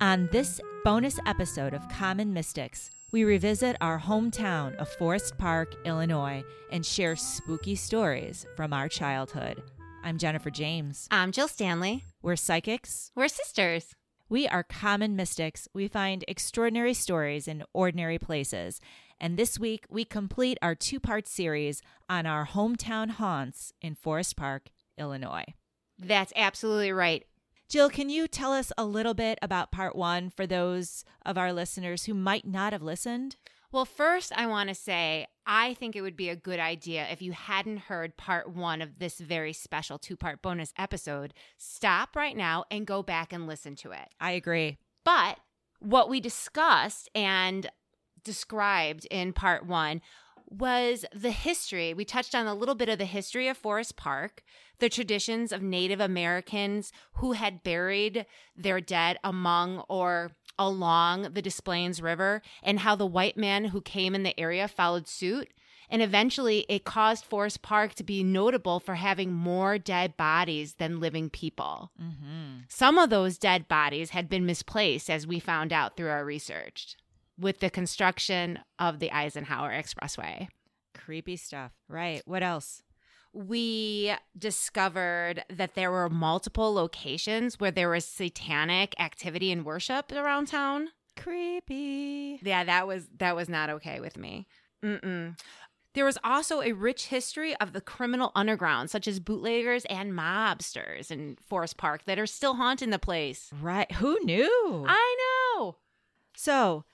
On 0.00 0.28
this 0.30 0.60
bonus 0.84 1.18
episode 1.24 1.72
of 1.72 1.88
Common 1.88 2.30
Mystics, 2.30 2.90
we 3.12 3.24
revisit 3.24 3.76
our 3.80 3.98
hometown 3.98 4.76
of 4.76 4.90
Forest 4.90 5.38
Park, 5.38 5.74
Illinois, 5.86 6.44
and 6.70 6.84
share 6.84 7.16
spooky 7.16 7.74
stories 7.74 8.44
from 8.56 8.74
our 8.74 8.90
childhood. 8.90 9.62
I'm 10.04 10.18
Jennifer 10.18 10.50
James. 10.50 11.08
I'm 11.10 11.32
Jill 11.32 11.48
Stanley. 11.48 12.04
We're 12.20 12.36
psychics. 12.36 13.10
We're 13.14 13.28
sisters. 13.28 13.94
We 14.28 14.46
are 14.46 14.62
common 14.62 15.16
mystics. 15.16 15.66
We 15.72 15.88
find 15.88 16.26
extraordinary 16.28 16.92
stories 16.92 17.48
in 17.48 17.64
ordinary 17.72 18.18
places. 18.18 18.82
And 19.18 19.38
this 19.38 19.58
week, 19.58 19.86
we 19.88 20.04
complete 20.04 20.58
our 20.60 20.74
two 20.74 21.00
part 21.00 21.26
series 21.26 21.80
on 22.06 22.26
our 22.26 22.46
hometown 22.46 23.12
haunts 23.12 23.72
in 23.80 23.94
Forest 23.94 24.36
Park, 24.36 24.68
Illinois. 24.98 25.54
That's 25.98 26.34
absolutely 26.36 26.92
right. 26.92 27.24
Jill, 27.68 27.90
can 27.90 28.08
you 28.08 28.28
tell 28.28 28.52
us 28.52 28.72
a 28.78 28.84
little 28.84 29.14
bit 29.14 29.38
about 29.42 29.72
part 29.72 29.96
one 29.96 30.30
for 30.30 30.46
those 30.46 31.04
of 31.24 31.36
our 31.36 31.52
listeners 31.52 32.04
who 32.04 32.14
might 32.14 32.46
not 32.46 32.72
have 32.72 32.82
listened? 32.82 33.36
Well, 33.72 33.84
first, 33.84 34.32
I 34.36 34.46
want 34.46 34.68
to 34.68 34.74
say 34.74 35.26
I 35.44 35.74
think 35.74 35.96
it 35.96 36.02
would 36.02 36.16
be 36.16 36.28
a 36.28 36.36
good 36.36 36.60
idea 36.60 37.06
if 37.10 37.20
you 37.20 37.32
hadn't 37.32 37.78
heard 37.78 38.16
part 38.16 38.48
one 38.48 38.80
of 38.80 39.00
this 39.00 39.18
very 39.18 39.52
special 39.52 39.98
two 39.98 40.16
part 40.16 40.42
bonus 40.42 40.72
episode, 40.78 41.34
stop 41.58 42.14
right 42.14 42.36
now 42.36 42.64
and 42.70 42.86
go 42.86 43.02
back 43.02 43.32
and 43.32 43.48
listen 43.48 43.74
to 43.76 43.90
it. 43.90 44.08
I 44.20 44.32
agree. 44.32 44.78
But 45.04 45.38
what 45.80 46.08
we 46.08 46.20
discussed 46.20 47.08
and 47.14 47.68
described 48.22 49.06
in 49.10 49.32
part 49.32 49.66
one 49.66 50.02
was 50.48 51.04
the 51.12 51.30
history. 51.30 51.94
We 51.94 52.04
touched 52.04 52.34
on 52.34 52.46
a 52.46 52.54
little 52.54 52.74
bit 52.74 52.88
of 52.88 52.98
the 52.98 53.04
history 53.04 53.48
of 53.48 53.56
Forest 53.56 53.96
Park, 53.96 54.42
the 54.78 54.88
traditions 54.88 55.52
of 55.52 55.62
Native 55.62 56.00
Americans 56.00 56.92
who 57.14 57.32
had 57.32 57.62
buried 57.62 58.26
their 58.56 58.80
dead 58.80 59.18
among 59.24 59.80
or 59.88 60.32
along 60.58 61.34
the 61.34 61.42
Des 61.42 61.62
Plaines 61.62 62.00
River, 62.00 62.42
and 62.62 62.80
how 62.80 62.96
the 62.96 63.06
white 63.06 63.36
man 63.36 63.66
who 63.66 63.80
came 63.80 64.14
in 64.14 64.22
the 64.22 64.38
area 64.38 64.68
followed 64.68 65.06
suit. 65.06 65.48
And 65.88 66.02
eventually, 66.02 66.66
it 66.68 66.84
caused 66.84 67.24
Forest 67.24 67.62
Park 67.62 67.94
to 67.94 68.02
be 68.02 68.24
notable 68.24 68.80
for 68.80 68.96
having 68.96 69.32
more 69.32 69.78
dead 69.78 70.16
bodies 70.16 70.74
than 70.74 70.98
living 70.98 71.30
people. 71.30 71.92
Mm-hmm. 72.02 72.62
Some 72.68 72.98
of 72.98 73.10
those 73.10 73.38
dead 73.38 73.68
bodies 73.68 74.10
had 74.10 74.28
been 74.28 74.46
misplaced, 74.46 75.08
as 75.08 75.26
we 75.26 75.38
found 75.38 75.72
out 75.72 75.96
through 75.96 76.10
our 76.10 76.24
research 76.24 76.96
with 77.38 77.60
the 77.60 77.70
construction 77.70 78.58
of 78.78 78.98
the 78.98 79.12
Eisenhower 79.12 79.70
Expressway. 79.70 80.48
Creepy 80.94 81.36
stuff. 81.36 81.72
Right. 81.88 82.22
What 82.24 82.42
else? 82.42 82.82
We 83.32 84.14
discovered 84.38 85.44
that 85.50 85.74
there 85.74 85.90
were 85.90 86.08
multiple 86.08 86.72
locations 86.72 87.60
where 87.60 87.70
there 87.70 87.90
was 87.90 88.06
satanic 88.06 88.98
activity 88.98 89.52
and 89.52 89.64
worship 89.64 90.10
around 90.10 90.46
town. 90.48 90.88
Creepy. 91.16 92.40
Yeah, 92.42 92.64
that 92.64 92.86
was 92.86 93.08
that 93.18 93.36
was 93.36 93.48
not 93.48 93.68
okay 93.70 94.00
with 94.00 94.16
me. 94.16 94.46
Mm-mm. 94.82 95.38
There 95.94 96.04
was 96.04 96.18
also 96.22 96.60
a 96.60 96.72
rich 96.72 97.06
history 97.06 97.56
of 97.56 97.72
the 97.72 97.80
criminal 97.80 98.30
underground, 98.34 98.90
such 98.90 99.08
as 99.08 99.18
bootleggers 99.18 99.86
and 99.86 100.12
mobsters 100.12 101.10
in 101.10 101.38
Forest 101.46 101.78
Park 101.78 102.04
that 102.04 102.18
are 102.18 102.26
still 102.26 102.54
haunting 102.54 102.90
the 102.90 102.98
place. 102.98 103.50
Right. 103.62 103.90
Who 103.92 104.18
knew? 104.22 104.84
I 104.86 105.16
know. 105.56 105.76
So, 106.36 106.84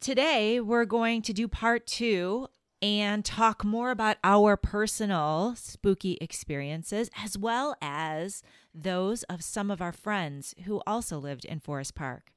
today 0.00 0.60
we're 0.60 0.84
going 0.84 1.22
to 1.22 1.32
do 1.32 1.48
part 1.48 1.86
two 1.86 2.48
and 2.80 3.24
talk 3.24 3.64
more 3.64 3.90
about 3.90 4.16
our 4.22 4.56
personal 4.56 5.54
spooky 5.56 6.16
experiences 6.20 7.10
as 7.22 7.36
well 7.36 7.76
as 7.82 8.42
those 8.72 9.24
of 9.24 9.42
some 9.42 9.70
of 9.70 9.82
our 9.82 9.92
friends 9.92 10.54
who 10.64 10.80
also 10.86 11.18
lived 11.18 11.44
in 11.44 11.58
Forest 11.58 11.94
Park. 11.94 12.32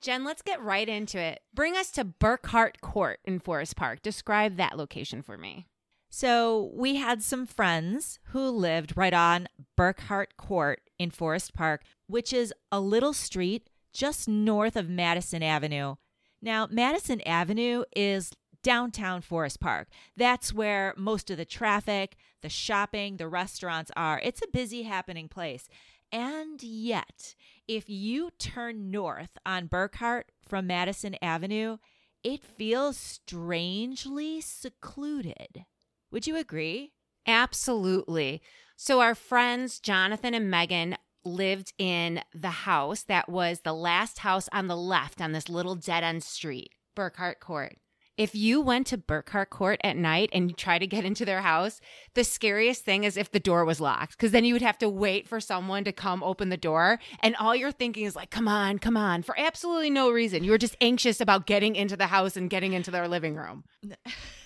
Jen, 0.00 0.24
let's 0.24 0.42
get 0.42 0.62
right 0.62 0.88
into 0.88 1.18
it. 1.18 1.42
Bring 1.54 1.76
us 1.76 1.90
to 1.92 2.04
Burkhart 2.04 2.80
Court 2.80 3.20
in 3.24 3.38
Forest 3.38 3.76
Park. 3.76 4.02
Describe 4.02 4.56
that 4.56 4.76
location 4.76 5.22
for 5.22 5.36
me. 5.36 5.66
So, 6.14 6.72
we 6.74 6.96
had 6.96 7.22
some 7.22 7.46
friends 7.46 8.18
who 8.24 8.50
lived 8.50 8.96
right 8.96 9.14
on 9.14 9.48
Burkhart 9.78 10.36
Court 10.36 10.82
in 10.98 11.10
Forest 11.10 11.54
Park, 11.54 11.84
which 12.06 12.34
is 12.34 12.52
a 12.70 12.80
little 12.80 13.14
street 13.14 13.70
just 13.94 14.28
north 14.28 14.76
of 14.76 14.90
Madison 14.90 15.42
Avenue. 15.42 15.94
Now, 16.42 16.66
Madison 16.68 17.20
Avenue 17.20 17.84
is 17.94 18.32
downtown 18.64 19.22
Forest 19.22 19.60
Park. 19.60 19.88
That's 20.16 20.52
where 20.52 20.92
most 20.96 21.30
of 21.30 21.36
the 21.36 21.44
traffic, 21.44 22.16
the 22.42 22.48
shopping, 22.48 23.16
the 23.16 23.28
restaurants 23.28 23.92
are. 23.96 24.20
It's 24.22 24.42
a 24.42 24.50
busy, 24.52 24.82
happening 24.82 25.28
place. 25.28 25.68
And 26.10 26.62
yet, 26.62 27.34
if 27.66 27.88
you 27.88 28.30
turn 28.38 28.90
north 28.90 29.38
on 29.46 29.68
Burkhart 29.68 30.24
from 30.46 30.66
Madison 30.66 31.16
Avenue, 31.22 31.78
it 32.22 32.42
feels 32.42 32.96
strangely 32.96 34.40
secluded. 34.40 35.64
Would 36.10 36.26
you 36.26 36.36
agree? 36.36 36.92
Absolutely. 37.26 38.42
So, 38.76 39.00
our 39.00 39.14
friends 39.14 39.80
Jonathan 39.80 40.34
and 40.34 40.50
Megan 40.50 40.96
lived 41.24 41.72
in 41.78 42.20
the 42.34 42.50
house 42.50 43.02
that 43.04 43.28
was 43.28 43.60
the 43.60 43.72
last 43.72 44.20
house 44.20 44.48
on 44.52 44.66
the 44.66 44.76
left 44.76 45.20
on 45.20 45.32
this 45.32 45.48
little 45.48 45.74
dead 45.74 46.04
end 46.04 46.22
street, 46.22 46.72
Burkhart 46.96 47.40
Court. 47.40 47.76
If 48.18 48.34
you 48.34 48.60
went 48.60 48.86
to 48.88 48.98
Burkhart 48.98 49.48
Court 49.48 49.80
at 49.82 49.96
night 49.96 50.28
and 50.34 50.50
you 50.50 50.54
try 50.54 50.78
to 50.78 50.86
get 50.86 51.04
into 51.04 51.24
their 51.24 51.40
house, 51.40 51.80
the 52.14 52.24
scariest 52.24 52.84
thing 52.84 53.04
is 53.04 53.16
if 53.16 53.30
the 53.30 53.40
door 53.40 53.64
was 53.64 53.80
locked, 53.80 54.12
because 54.12 54.32
then 54.32 54.44
you 54.44 54.54
would 54.54 54.62
have 54.62 54.76
to 54.78 54.88
wait 54.88 55.26
for 55.26 55.40
someone 55.40 55.82
to 55.84 55.92
come 55.92 56.22
open 56.22 56.50
the 56.50 56.58
door. 56.58 56.98
And 57.20 57.34
all 57.36 57.56
you're 57.56 57.72
thinking 57.72 58.04
is 58.04 58.14
like, 58.14 58.30
come 58.30 58.48
on, 58.48 58.78
come 58.78 58.98
on, 58.98 59.22
for 59.22 59.34
absolutely 59.38 59.88
no 59.88 60.10
reason. 60.10 60.44
You're 60.44 60.58
just 60.58 60.76
anxious 60.82 61.22
about 61.22 61.46
getting 61.46 61.74
into 61.74 61.96
the 61.96 62.08
house 62.08 62.36
and 62.36 62.50
getting 62.50 62.74
into 62.74 62.90
their 62.90 63.08
living 63.08 63.34
room. 63.34 63.64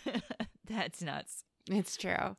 That's 0.69 1.03
nuts. 1.03 1.43
It's 1.69 1.97
true. 1.97 2.37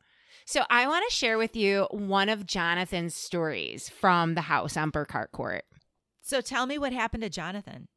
So 0.47 0.63
I 0.69 0.87
want 0.87 1.03
to 1.05 1.13
share 1.13 1.37
with 1.37 1.57
you 1.57 1.89
one 1.91 2.29
of 2.29 2.47
Jonathan's 2.47 3.13
stories 3.13 3.89
from 3.89 4.33
the 4.33 4.43
house 4.43 4.77
on 4.77 4.93
Burkhart 4.93 5.33
Court. 5.33 5.65
So 6.21 6.39
tell 6.39 6.65
me 6.65 6.77
what 6.77 6.93
happened 6.93 7.23
to 7.23 7.29
Jonathan. 7.29 7.89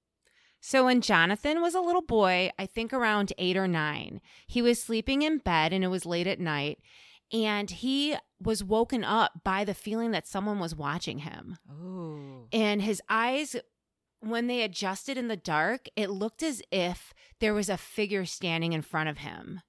So 0.61 0.87
when 0.87 1.01
Jonathan 1.01 1.63
was 1.63 1.77
a 1.77 1.81
little 1.81 2.03
boy, 2.03 2.51
I 2.59 2.67
think 2.67 2.93
around 2.93 3.33
eight 3.39 3.57
or 3.57 3.69
nine, 3.69 4.21
he 4.49 4.63
was 4.63 4.83
sleeping 4.83 5.23
in 5.23 5.39
bed 5.39 5.73
and 5.73 5.85
it 5.85 5.89
was 5.89 6.05
late 6.05 6.27
at 6.27 6.41
night. 6.41 6.81
And 7.33 7.71
he 7.71 8.17
was 8.43 8.65
woken 8.65 9.05
up 9.05 9.45
by 9.45 9.65
the 9.65 9.73
feeling 9.73 10.11
that 10.11 10.27
someone 10.27 10.59
was 10.59 10.75
watching 10.75 11.21
him. 11.21 11.57
Oh. 11.71 12.49
And 12.53 12.83
his 12.83 13.01
eyes, 13.09 13.55
when 14.19 14.49
they 14.49 14.63
adjusted 14.63 15.17
in 15.17 15.29
the 15.29 15.37
dark, 15.37 15.87
it 15.95 16.11
looked 16.11 16.43
as 16.43 16.63
if 16.73 17.15
there 17.39 17.55
was 17.55 17.69
a 17.69 17.77
figure 17.77 18.25
standing 18.25 18.73
in 18.73 18.83
front 18.83 19.09
of 19.09 19.19
him. 19.19 19.61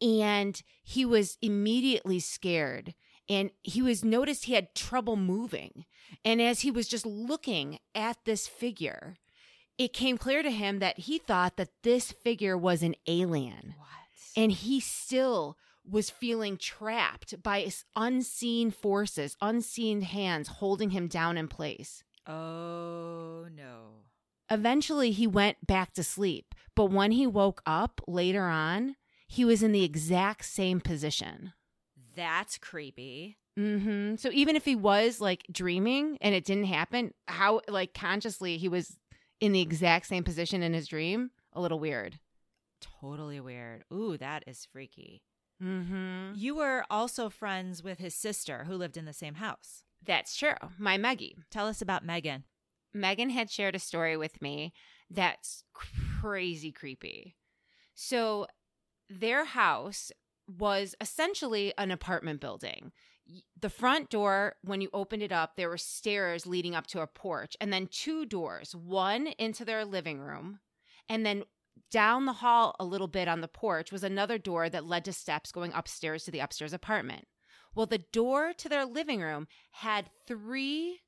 And 0.00 0.60
he 0.82 1.04
was 1.04 1.38
immediately 1.40 2.20
scared. 2.20 2.94
And 3.28 3.50
he 3.62 3.82
was 3.82 4.04
noticed 4.04 4.44
he 4.44 4.54
had 4.54 4.74
trouble 4.74 5.16
moving. 5.16 5.84
And 6.24 6.40
as 6.40 6.60
he 6.60 6.70
was 6.70 6.86
just 6.86 7.04
looking 7.04 7.78
at 7.94 8.18
this 8.24 8.46
figure, 8.46 9.16
it 9.78 9.92
came 9.92 10.16
clear 10.16 10.42
to 10.42 10.50
him 10.50 10.78
that 10.78 11.00
he 11.00 11.18
thought 11.18 11.56
that 11.56 11.70
this 11.82 12.12
figure 12.12 12.56
was 12.56 12.82
an 12.82 12.94
alien. 13.06 13.74
What? 13.78 13.88
And 14.36 14.52
he 14.52 14.80
still 14.80 15.56
was 15.88 16.10
feeling 16.10 16.56
trapped 16.56 17.42
by 17.42 17.70
unseen 17.94 18.70
forces, 18.70 19.36
unseen 19.40 20.02
hands 20.02 20.48
holding 20.48 20.90
him 20.90 21.08
down 21.08 21.36
in 21.36 21.48
place. 21.48 22.04
oh 22.26 23.46
no. 23.54 24.02
Eventually, 24.48 25.10
he 25.10 25.26
went 25.26 25.66
back 25.66 25.92
to 25.94 26.04
sleep. 26.04 26.54
But 26.76 26.90
when 26.92 27.10
he 27.10 27.26
woke 27.26 27.62
up 27.66 28.00
later 28.06 28.44
on, 28.44 28.94
he 29.26 29.44
was 29.44 29.62
in 29.62 29.72
the 29.72 29.84
exact 29.84 30.44
same 30.44 30.80
position. 30.80 31.52
That's 32.14 32.58
creepy. 32.58 33.38
hmm 33.56 34.16
So 34.16 34.30
even 34.32 34.56
if 34.56 34.64
he 34.64 34.76
was 34.76 35.20
like 35.20 35.46
dreaming 35.50 36.18
and 36.20 36.34
it 36.34 36.44
didn't 36.44 36.64
happen, 36.64 37.12
how 37.28 37.60
like 37.68 37.94
consciously 37.94 38.56
he 38.56 38.68
was 38.68 38.96
in 39.40 39.52
the 39.52 39.60
exact 39.60 40.06
same 40.06 40.24
position 40.24 40.62
in 40.62 40.72
his 40.72 40.88
dream, 40.88 41.30
a 41.52 41.60
little 41.60 41.78
weird. 41.78 42.18
Totally 42.80 43.40
weird. 43.40 43.84
Ooh, 43.92 44.16
that 44.18 44.44
is 44.46 44.66
freaky. 44.70 45.22
Mm-hmm. 45.62 46.32
You 46.34 46.54
were 46.54 46.84
also 46.90 47.30
friends 47.30 47.82
with 47.82 47.98
his 47.98 48.14
sister 48.14 48.64
who 48.64 48.74
lived 48.74 48.96
in 48.96 49.06
the 49.06 49.12
same 49.12 49.34
house. 49.34 49.84
That's 50.04 50.36
true. 50.36 50.54
My 50.78 50.98
Meggie. 50.98 51.36
Tell 51.50 51.66
us 51.66 51.80
about 51.80 52.04
Megan. 52.04 52.44
Megan 52.92 53.30
had 53.30 53.50
shared 53.50 53.74
a 53.74 53.78
story 53.78 54.16
with 54.16 54.40
me 54.40 54.72
that's 55.10 55.64
crazy 56.20 56.72
creepy. 56.72 57.36
So, 57.94 58.46
their 59.08 59.44
house 59.44 60.10
was 60.58 60.94
essentially 61.00 61.72
an 61.76 61.90
apartment 61.90 62.40
building. 62.40 62.92
The 63.60 63.70
front 63.70 64.10
door, 64.10 64.54
when 64.62 64.80
you 64.80 64.88
opened 64.92 65.22
it 65.22 65.32
up, 65.32 65.56
there 65.56 65.68
were 65.68 65.78
stairs 65.78 66.46
leading 66.46 66.76
up 66.76 66.86
to 66.88 67.00
a 67.00 67.06
porch, 67.08 67.56
and 67.60 67.72
then 67.72 67.88
two 67.90 68.24
doors 68.24 68.74
one 68.74 69.28
into 69.38 69.64
their 69.64 69.84
living 69.84 70.20
room, 70.20 70.60
and 71.08 71.26
then 71.26 71.42
down 71.90 72.24
the 72.24 72.34
hall 72.34 72.74
a 72.78 72.84
little 72.84 73.08
bit 73.08 73.28
on 73.28 73.40
the 73.40 73.48
porch 73.48 73.92
was 73.92 74.04
another 74.04 74.38
door 74.38 74.68
that 74.68 74.86
led 74.86 75.04
to 75.04 75.12
steps 75.12 75.52
going 75.52 75.72
upstairs 75.72 76.24
to 76.24 76.30
the 76.30 76.38
upstairs 76.38 76.72
apartment. 76.72 77.26
Well, 77.74 77.86
the 77.86 78.04
door 78.12 78.52
to 78.56 78.68
their 78.68 78.86
living 78.86 79.20
room 79.20 79.48
had 79.72 80.08
three 80.26 81.00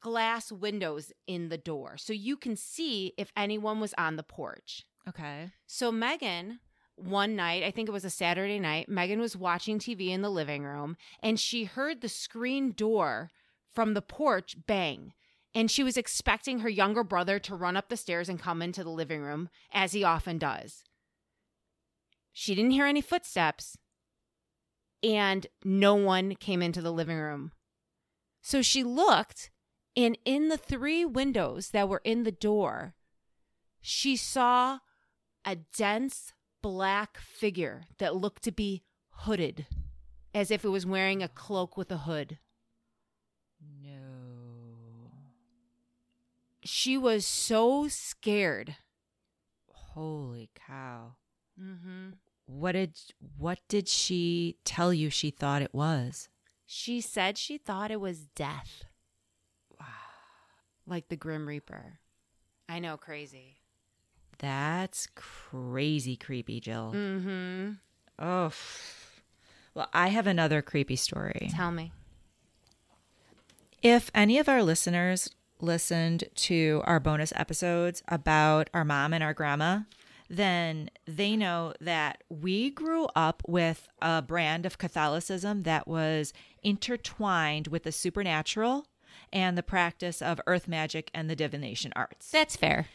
glass 0.00 0.50
windows 0.50 1.12
in 1.26 1.50
the 1.50 1.58
door 1.58 1.98
so 1.98 2.14
you 2.14 2.36
can 2.36 2.56
see 2.56 3.12
if 3.18 3.30
anyone 3.36 3.80
was 3.80 3.94
on 3.98 4.16
the 4.16 4.22
porch. 4.22 4.86
Okay. 5.06 5.50
So 5.66 5.92
Megan, 5.92 6.60
one 7.02 7.36
night, 7.36 7.62
I 7.62 7.70
think 7.70 7.88
it 7.88 7.92
was 7.92 8.04
a 8.04 8.10
Saturday 8.10 8.58
night, 8.58 8.88
Megan 8.88 9.20
was 9.20 9.36
watching 9.36 9.78
TV 9.78 10.08
in 10.08 10.22
the 10.22 10.30
living 10.30 10.64
room 10.64 10.96
and 11.22 11.38
she 11.38 11.64
heard 11.64 12.00
the 12.00 12.08
screen 12.08 12.72
door 12.72 13.30
from 13.72 13.94
the 13.94 14.02
porch 14.02 14.56
bang. 14.66 15.12
And 15.54 15.70
she 15.70 15.82
was 15.82 15.96
expecting 15.96 16.60
her 16.60 16.68
younger 16.68 17.02
brother 17.02 17.40
to 17.40 17.56
run 17.56 17.76
up 17.76 17.88
the 17.88 17.96
stairs 17.96 18.28
and 18.28 18.38
come 18.38 18.62
into 18.62 18.84
the 18.84 18.90
living 18.90 19.20
room, 19.20 19.48
as 19.72 19.92
he 19.92 20.04
often 20.04 20.38
does. 20.38 20.84
She 22.32 22.54
didn't 22.54 22.70
hear 22.70 22.86
any 22.86 23.00
footsteps, 23.00 23.76
and 25.02 25.48
no 25.64 25.96
one 25.96 26.36
came 26.36 26.62
into 26.62 26.80
the 26.80 26.92
living 26.92 27.18
room. 27.18 27.50
So 28.40 28.62
she 28.62 28.84
looked, 28.84 29.50
and 29.96 30.16
in 30.24 30.48
the 30.48 30.56
three 30.56 31.04
windows 31.04 31.70
that 31.70 31.88
were 31.88 32.02
in 32.04 32.22
the 32.22 32.32
door, 32.32 32.94
she 33.80 34.14
saw 34.16 34.78
a 35.44 35.56
dense 35.56 36.32
black 36.62 37.18
figure 37.18 37.82
that 37.98 38.16
looked 38.16 38.42
to 38.44 38.52
be 38.52 38.82
hooded, 39.10 39.66
as 40.34 40.50
if 40.50 40.64
it 40.64 40.68
was 40.68 40.86
wearing 40.86 41.22
a 41.22 41.28
cloak 41.28 41.76
with 41.76 41.90
a 41.90 41.98
hood. 41.98 42.38
No. 43.82 45.10
She 46.62 46.96
was 46.96 47.26
so 47.26 47.88
scared. 47.88 48.76
Holy 49.72 50.50
cow. 50.66 51.14
Mm-hmm. 51.60 52.10
What 52.46 52.72
did 52.72 52.96
what 53.38 53.58
did 53.68 53.88
she 53.88 54.56
tell 54.64 54.92
you 54.92 55.10
she 55.10 55.30
thought 55.30 55.62
it 55.62 55.74
was? 55.74 56.28
She 56.66 57.00
said 57.00 57.36
she 57.38 57.58
thought 57.58 57.90
it 57.90 58.00
was 58.00 58.26
death, 58.26 58.84
Wow. 59.78 59.86
like 60.86 61.08
the 61.08 61.16
Grim 61.16 61.46
Reaper. 61.48 61.98
I 62.68 62.78
know, 62.78 62.96
crazy. 62.96 63.59
That's 64.40 65.06
crazy 65.14 66.16
creepy, 66.16 66.60
Jill. 66.60 66.92
Mm-hmm. 66.94 67.72
Oh. 68.18 68.52
Well, 69.74 69.88
I 69.92 70.08
have 70.08 70.26
another 70.26 70.62
creepy 70.62 70.96
story. 70.96 71.50
Tell 71.54 71.70
me. 71.70 71.92
If 73.82 74.10
any 74.14 74.38
of 74.38 74.48
our 74.48 74.62
listeners 74.62 75.30
listened 75.60 76.24
to 76.34 76.82
our 76.84 76.98
bonus 76.98 77.32
episodes 77.36 78.02
about 78.08 78.70
our 78.72 78.84
mom 78.84 79.12
and 79.12 79.22
our 79.22 79.34
grandma, 79.34 79.80
then 80.28 80.90
they 81.06 81.36
know 81.36 81.74
that 81.80 82.22
we 82.30 82.70
grew 82.70 83.08
up 83.14 83.42
with 83.46 83.88
a 84.00 84.22
brand 84.22 84.64
of 84.64 84.78
Catholicism 84.78 85.64
that 85.64 85.86
was 85.86 86.32
intertwined 86.62 87.68
with 87.68 87.82
the 87.82 87.92
supernatural 87.92 88.86
and 89.32 89.58
the 89.58 89.62
practice 89.62 90.22
of 90.22 90.40
earth 90.46 90.66
magic 90.66 91.10
and 91.12 91.28
the 91.28 91.36
divination 91.36 91.92
arts. 91.94 92.30
That's 92.30 92.56
fair. 92.56 92.88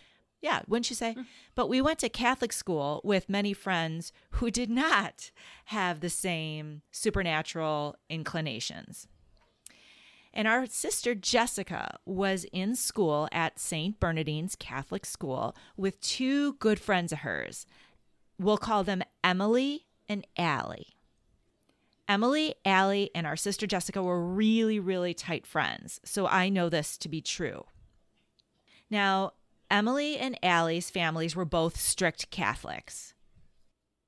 Yeah, 0.45 0.61
wouldn't 0.67 0.91
you 0.91 0.95
say? 0.95 1.13
Hmm. 1.13 1.21
But 1.55 1.69
we 1.69 1.81
went 1.81 1.97
to 1.99 2.07
Catholic 2.07 2.53
school 2.53 3.01
with 3.03 3.27
many 3.27 3.51
friends 3.51 4.13
who 4.29 4.51
did 4.51 4.69
not 4.69 5.31
have 5.65 6.01
the 6.01 6.09
same 6.09 6.83
supernatural 6.91 7.95
inclinations. 8.11 9.07
And 10.35 10.47
our 10.47 10.67
sister 10.67 11.15
Jessica 11.15 11.97
was 12.05 12.45
in 12.53 12.75
school 12.75 13.27
at 13.31 13.57
St. 13.57 13.99
Bernardine's 13.99 14.55
Catholic 14.55 15.03
School 15.03 15.55
with 15.77 15.99
two 15.99 16.53
good 16.53 16.79
friends 16.79 17.11
of 17.11 17.19
hers. 17.19 17.65
We'll 18.37 18.59
call 18.59 18.83
them 18.83 19.01
Emily 19.23 19.87
and 20.07 20.27
Allie. 20.37 20.93
Emily, 22.07 22.53
Allie, 22.63 23.09
and 23.15 23.25
our 23.25 23.35
sister 23.35 23.65
Jessica 23.65 24.03
were 24.03 24.23
really, 24.23 24.79
really 24.79 25.15
tight 25.15 25.47
friends. 25.47 25.99
So 26.05 26.27
I 26.27 26.49
know 26.49 26.69
this 26.69 26.99
to 26.99 27.09
be 27.09 27.19
true. 27.19 27.65
Now, 28.91 29.31
Emily 29.69 30.17
and 30.17 30.37
Allie's 30.43 30.89
families 30.89 31.35
were 31.35 31.45
both 31.45 31.79
strict 31.79 32.29
Catholics. 32.29 33.13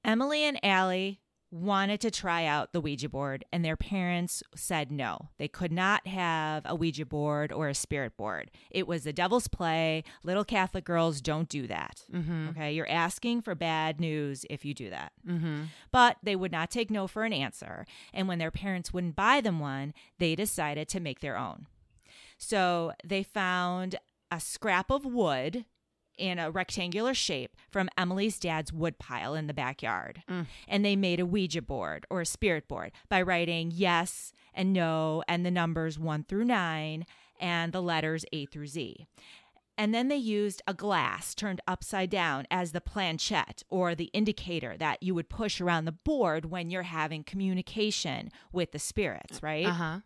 Emily 0.03 0.43
and 0.43 0.63
Allie 0.63 1.19
wanted 1.49 2.01
to 2.01 2.11
try 2.11 2.45
out 2.45 2.73
the 2.73 2.81
Ouija 2.81 3.07
board, 3.07 3.45
and 3.53 3.63
their 3.63 3.77
parents 3.77 4.43
said 4.55 4.91
no. 4.91 5.29
They 5.37 5.47
could 5.47 5.71
not 5.71 6.05
have 6.05 6.63
a 6.65 6.75
Ouija 6.75 7.05
board 7.05 7.51
or 7.51 7.69
a 7.69 7.73
spirit 7.73 8.17
board. 8.17 8.51
It 8.69 8.87
was 8.87 9.03
the 9.03 9.13
devil's 9.13 9.47
play. 9.47 10.03
Little 10.23 10.43
Catholic 10.43 10.83
girls 10.83 11.21
don't 11.21 11.47
do 11.47 11.65
that. 11.67 12.03
Mm-hmm. 12.13 12.49
Okay, 12.49 12.73
you're 12.73 12.89
asking 12.89 13.41
for 13.41 13.55
bad 13.55 13.99
news 13.99 14.45
if 14.49 14.65
you 14.65 14.73
do 14.73 14.89
that. 14.89 15.13
Mm-hmm. 15.27 15.63
But 15.91 16.17
they 16.21 16.35
would 16.35 16.51
not 16.51 16.69
take 16.69 16.91
no 16.91 17.07
for 17.07 17.23
an 17.23 17.33
answer. 17.33 17.85
And 18.13 18.27
when 18.27 18.39
their 18.39 18.51
parents 18.51 18.91
wouldn't 18.93 19.15
buy 19.15 19.39
them 19.39 19.59
one, 19.59 19.93
they 20.19 20.35
decided 20.35 20.89
to 20.89 20.99
make 20.99 21.21
their 21.21 21.37
own. 21.37 21.67
So 22.37 22.91
they 23.03 23.23
found 23.23 23.95
a 24.31 24.39
scrap 24.39 24.89
of 24.91 25.05
wood 25.05 25.65
in 26.17 26.39
a 26.39 26.49
rectangular 26.49 27.13
shape 27.13 27.55
from 27.69 27.89
Emily's 27.97 28.39
dad's 28.39 28.73
woodpile 28.73 29.35
in 29.35 29.47
the 29.47 29.53
backyard. 29.53 30.23
Mm. 30.29 30.47
And 30.67 30.83
they 30.83 30.95
made 30.95 31.19
a 31.19 31.25
Ouija 31.25 31.61
board 31.61 32.05
or 32.09 32.21
a 32.21 32.25
spirit 32.25 32.67
board 32.67 32.91
by 33.07 33.21
writing 33.21 33.71
yes 33.73 34.33
and 34.53 34.73
no 34.73 35.23
and 35.27 35.45
the 35.45 35.51
numbers 35.51 35.99
1 35.99 36.25
through 36.27 36.45
9 36.45 37.05
and 37.39 37.71
the 37.71 37.81
letters 37.81 38.25
A 38.33 38.45
through 38.47 38.67
Z. 38.67 39.07
And 39.77 39.93
then 39.93 40.07
they 40.07 40.17
used 40.17 40.63
a 40.65 40.73
glass 40.73 41.35
turned 41.35 41.61
upside 41.67 42.09
down 42.09 42.47
as 42.49 42.71
the 42.71 42.81
planchette 42.81 43.61
or 43.69 43.93
the 43.93 44.09
indicator 44.11 44.75
that 44.77 45.03
you 45.03 45.13
would 45.13 45.29
push 45.29 45.61
around 45.61 45.85
the 45.85 45.91
board 45.91 46.45
when 46.45 46.71
you're 46.71 46.81
having 46.81 47.23
communication 47.23 48.31
with 48.51 48.71
the 48.71 48.79
spirits, 48.79 49.43
right? 49.43 49.67
Uh-huh. 49.67 49.99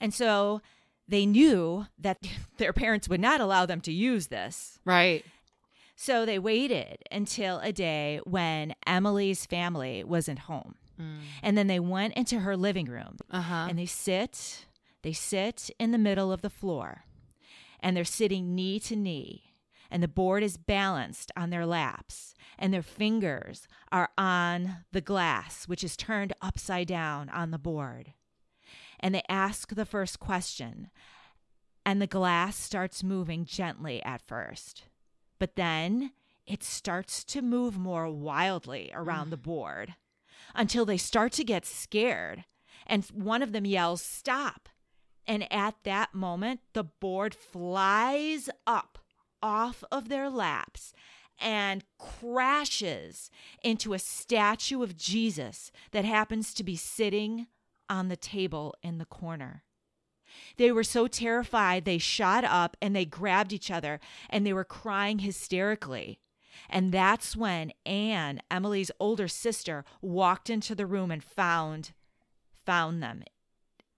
And 0.00 0.14
so 0.14 0.60
they 1.08 1.26
knew 1.26 1.86
that 1.98 2.18
their 2.58 2.72
parents 2.72 3.08
would 3.08 3.20
not 3.20 3.40
allow 3.40 3.66
them 3.66 3.80
to 3.82 3.92
use 3.92 4.28
this. 4.28 4.78
Right. 4.84 5.24
So 5.96 6.26
they 6.26 6.38
waited 6.38 6.98
until 7.12 7.60
a 7.60 7.72
day 7.72 8.20
when 8.24 8.74
Emily's 8.86 9.46
family 9.46 10.02
wasn't 10.02 10.40
home. 10.40 10.74
Mm. 11.00 11.18
And 11.42 11.56
then 11.58 11.66
they 11.68 11.78
went 11.80 12.14
into 12.14 12.40
her 12.40 12.56
living 12.56 12.86
room 12.86 13.16
Uh-huh. 13.30 13.66
and 13.68 13.78
they 13.78 13.86
sit, 13.86 14.66
they 15.02 15.12
sit 15.12 15.70
in 15.78 15.90
the 15.92 15.98
middle 15.98 16.32
of 16.32 16.40
the 16.42 16.50
floor 16.50 17.04
and 17.80 17.96
they're 17.96 18.04
sitting 18.04 18.54
knee 18.54 18.80
to 18.80 18.96
knee 18.96 19.42
and 19.90 20.02
the 20.02 20.08
board 20.08 20.42
is 20.42 20.56
balanced 20.56 21.30
on 21.36 21.50
their 21.50 21.66
laps 21.66 22.34
and 22.58 22.72
their 22.72 22.82
fingers 22.82 23.68
are 23.92 24.08
on 24.16 24.78
the 24.92 25.00
glass 25.00 25.68
which 25.68 25.84
is 25.84 25.96
turned 25.96 26.32
upside 26.40 26.86
down 26.88 27.28
on 27.28 27.50
the 27.50 27.58
board 27.58 28.14
and 29.00 29.14
they 29.14 29.22
ask 29.28 29.74
the 29.74 29.84
first 29.84 30.20
question 30.20 30.90
and 31.86 32.00
the 32.00 32.06
glass 32.06 32.56
starts 32.56 33.04
moving 33.04 33.44
gently 33.44 34.02
at 34.04 34.22
first. 34.26 34.84
But 35.38 35.56
then 35.56 36.12
it 36.46 36.62
starts 36.62 37.24
to 37.24 37.42
move 37.42 37.78
more 37.78 38.08
wildly 38.08 38.90
around 38.94 39.30
the 39.30 39.36
board 39.50 39.94
until 40.54 40.84
they 40.84 40.96
start 40.96 41.32
to 41.32 41.44
get 41.44 41.66
scared 41.66 42.44
and 42.86 43.04
one 43.06 43.42
of 43.42 43.52
them 43.52 43.64
yells 43.64 44.02
stop! 44.02 44.68
And 45.26 45.50
at 45.50 45.76
that 45.84 46.14
moment, 46.14 46.60
the 46.74 46.84
board 46.84 47.34
flies 47.34 48.50
up 48.66 48.98
off 49.42 49.82
of 49.90 50.10
their 50.10 50.28
laps 50.28 50.92
and 51.40 51.82
crashes 51.98 53.30
into 53.62 53.94
a 53.94 53.98
statue 53.98 54.82
of 54.82 54.96
Jesus 54.96 55.70
that 55.92 56.04
happens 56.04 56.52
to 56.54 56.62
be 56.62 56.76
sitting 56.76 57.46
on 57.88 58.08
the 58.08 58.16
table 58.16 58.74
in 58.82 58.98
the 58.98 59.04
corner. 59.04 59.62
They 60.56 60.72
were 60.72 60.84
so 60.84 61.06
terrified, 61.06 61.84
they 61.84 61.98
shot 61.98 62.44
up 62.44 62.76
and 62.82 62.94
they 62.94 63.04
grabbed 63.04 63.52
each 63.52 63.70
other 63.70 64.00
and 64.28 64.46
they 64.46 64.52
were 64.52 64.64
crying 64.64 65.20
hysterically. 65.20 66.18
And 66.70 66.92
that's 66.92 67.36
when 67.36 67.72
Anne, 67.84 68.40
Emily's 68.50 68.90
older 68.98 69.28
sister, 69.28 69.84
walked 70.00 70.48
into 70.48 70.74
the 70.74 70.86
room 70.86 71.10
and 71.10 71.22
found 71.22 71.92
found 72.64 73.02
them 73.02 73.22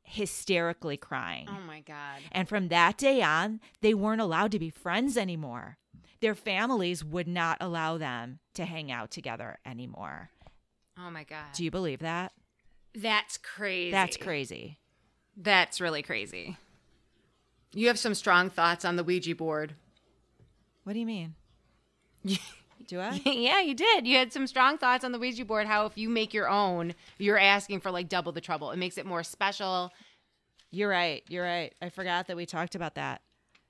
hysterically 0.03 0.97
crying. 0.97 1.47
Oh 1.49 1.61
my 1.67 1.81
god. 1.81 2.21
And 2.33 2.49
from 2.49 2.69
that 2.69 2.97
day 2.97 3.23
on, 3.23 3.61
they 3.81 3.95
weren't 3.95 4.21
allowed 4.21 4.53
to 4.53 4.59
be 4.59 4.71
friends 4.71 5.17
anymore. 5.17 5.79
Their 6.21 6.35
families 6.35 7.05
would 7.05 7.29
not 7.29 7.59
allow 7.61 7.99
them 7.99 8.39
to 8.55 8.65
hang 8.65 8.91
out 8.91 9.11
together 9.11 9.59
anymore. 9.67 10.31
Oh 10.99 11.11
my 11.11 11.25
god. 11.25 11.53
Do 11.55 11.65
you 11.65 11.71
believe 11.71 11.99
that? 12.01 12.33
That's 12.97 13.37
crazy. 13.37 13.91
That's 13.91 14.17
crazy. 14.17 14.79
That's 15.37 15.81
really 15.81 16.03
crazy. 16.03 16.57
You 17.75 17.89
have 17.89 17.99
some 17.99 18.15
strong 18.15 18.49
thoughts 18.49 18.85
on 18.85 18.97
the 18.97 19.05
Ouija 19.05 19.35
board. 19.35 19.75
What 20.85 20.95
do 20.95 20.99
you 20.99 21.07
mean? 21.07 21.35
Do 22.89 23.01
I? 23.01 23.21
yeah, 23.25 23.61
you 23.61 23.75
did. 23.75 24.07
You 24.07 24.17
had 24.17 24.33
some 24.33 24.47
strong 24.47 24.79
thoughts 24.79 25.05
on 25.05 25.13
the 25.13 25.19
Ouija 25.19 25.45
board. 25.45 25.67
How 25.67 25.87
if 25.87 25.99
you 25.99 26.09
make 26.09 26.33
your 26.33 26.49
own, 26.49 26.95
you're 27.19 27.39
asking 27.39 27.81
for 27.81 27.91
like 27.91 28.09
double 28.09 28.33
the 28.33 28.41
trouble. 28.41 28.71
It 28.71 28.77
makes 28.79 28.97
it 28.97 29.05
more 29.05 29.23
special. 29.25 29.93
You're 30.71 30.89
right. 30.89 31.23
You're 31.29 31.45
right. 31.45 31.75
I 31.83 31.89
forgot 31.89 32.29
that 32.29 32.37
we 32.37 32.47
talked 32.47 32.75
about 32.75 32.95
that. 32.95 33.23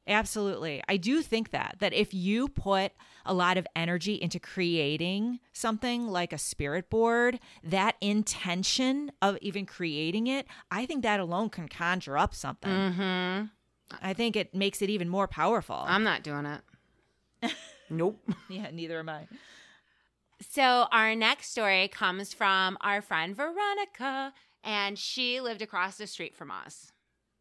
Absolutely. 0.09 0.83
I 0.89 0.97
do 0.97 1.21
think 1.23 1.51
that 1.51 1.77
that 1.81 1.93
if 1.93 2.15
you 2.15 2.49
put 2.49 2.93
a 3.25 3.35
lot 3.35 3.57
of 3.57 3.67
energy 3.75 4.15
into 4.15 4.39
creating 4.39 5.41
something 5.53 6.07
like 6.07 6.33
a 6.33 6.39
spirit 6.39 6.89
board, 6.89 7.41
that 7.65 7.97
intention 8.01 9.11
of 9.21 9.37
even 9.41 9.67
creating 9.67 10.29
it, 10.29 10.47
I 10.71 10.87
think 10.87 11.03
that 11.03 11.19
alone 11.19 11.51
can 11.51 11.69
conjure 11.69 12.17
up 12.17 12.35
something. 12.35 12.71
Mm-hmm. 12.71 13.47
I 14.01 14.13
think 14.15 14.37
it 14.37 14.55
makes 14.55 14.83
it 14.83 14.91
even 14.91 15.09
more 15.09 15.29
powerful. 15.29 15.83
I'm 15.87 16.05
not 16.05 16.23
doing 16.23 16.47
it. 16.47 17.53
nope. 17.91 18.21
yeah, 18.49 18.71
neither 18.73 18.99
am 18.99 19.09
I. 19.09 19.27
So, 20.41 20.87
our 20.93 21.15
next 21.15 21.51
story 21.51 21.89
comes 21.89 22.35
from 22.35 22.77
our 22.83 23.01
friend 23.01 23.35
Veronica, 23.35 24.35
and 24.63 24.99
she 24.99 25.41
lived 25.41 25.63
across 25.63 25.97
the 25.97 26.07
street 26.07 26.37
from 26.37 26.51
us. 26.51 26.93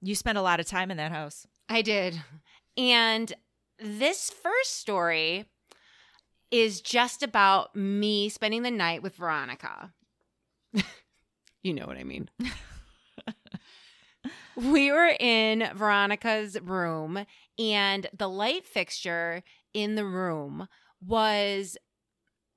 You 0.01 0.15
spent 0.15 0.37
a 0.37 0.41
lot 0.41 0.59
of 0.59 0.65
time 0.65 0.91
in 0.91 0.97
that 0.97 1.11
house. 1.11 1.45
I 1.67 1.81
did. 1.81 2.21
And 2.77 3.33
this 3.79 4.29
first 4.29 4.79
story 4.79 5.45
is 6.51 6.81
just 6.81 7.23
about 7.23 7.75
me 7.75 8.29
spending 8.29 8.63
the 8.63 8.71
night 8.71 9.03
with 9.03 9.15
Veronica. 9.15 9.93
you 11.63 11.73
know 11.73 11.85
what 11.85 11.97
I 11.97 12.03
mean. 12.03 12.29
we 14.55 14.91
were 14.91 15.13
in 15.19 15.69
Veronica's 15.75 16.57
room, 16.61 17.25
and 17.59 18.07
the 18.17 18.29
light 18.29 18.65
fixture 18.65 19.43
in 19.73 19.95
the 19.95 20.05
room 20.05 20.67
was 21.05 21.77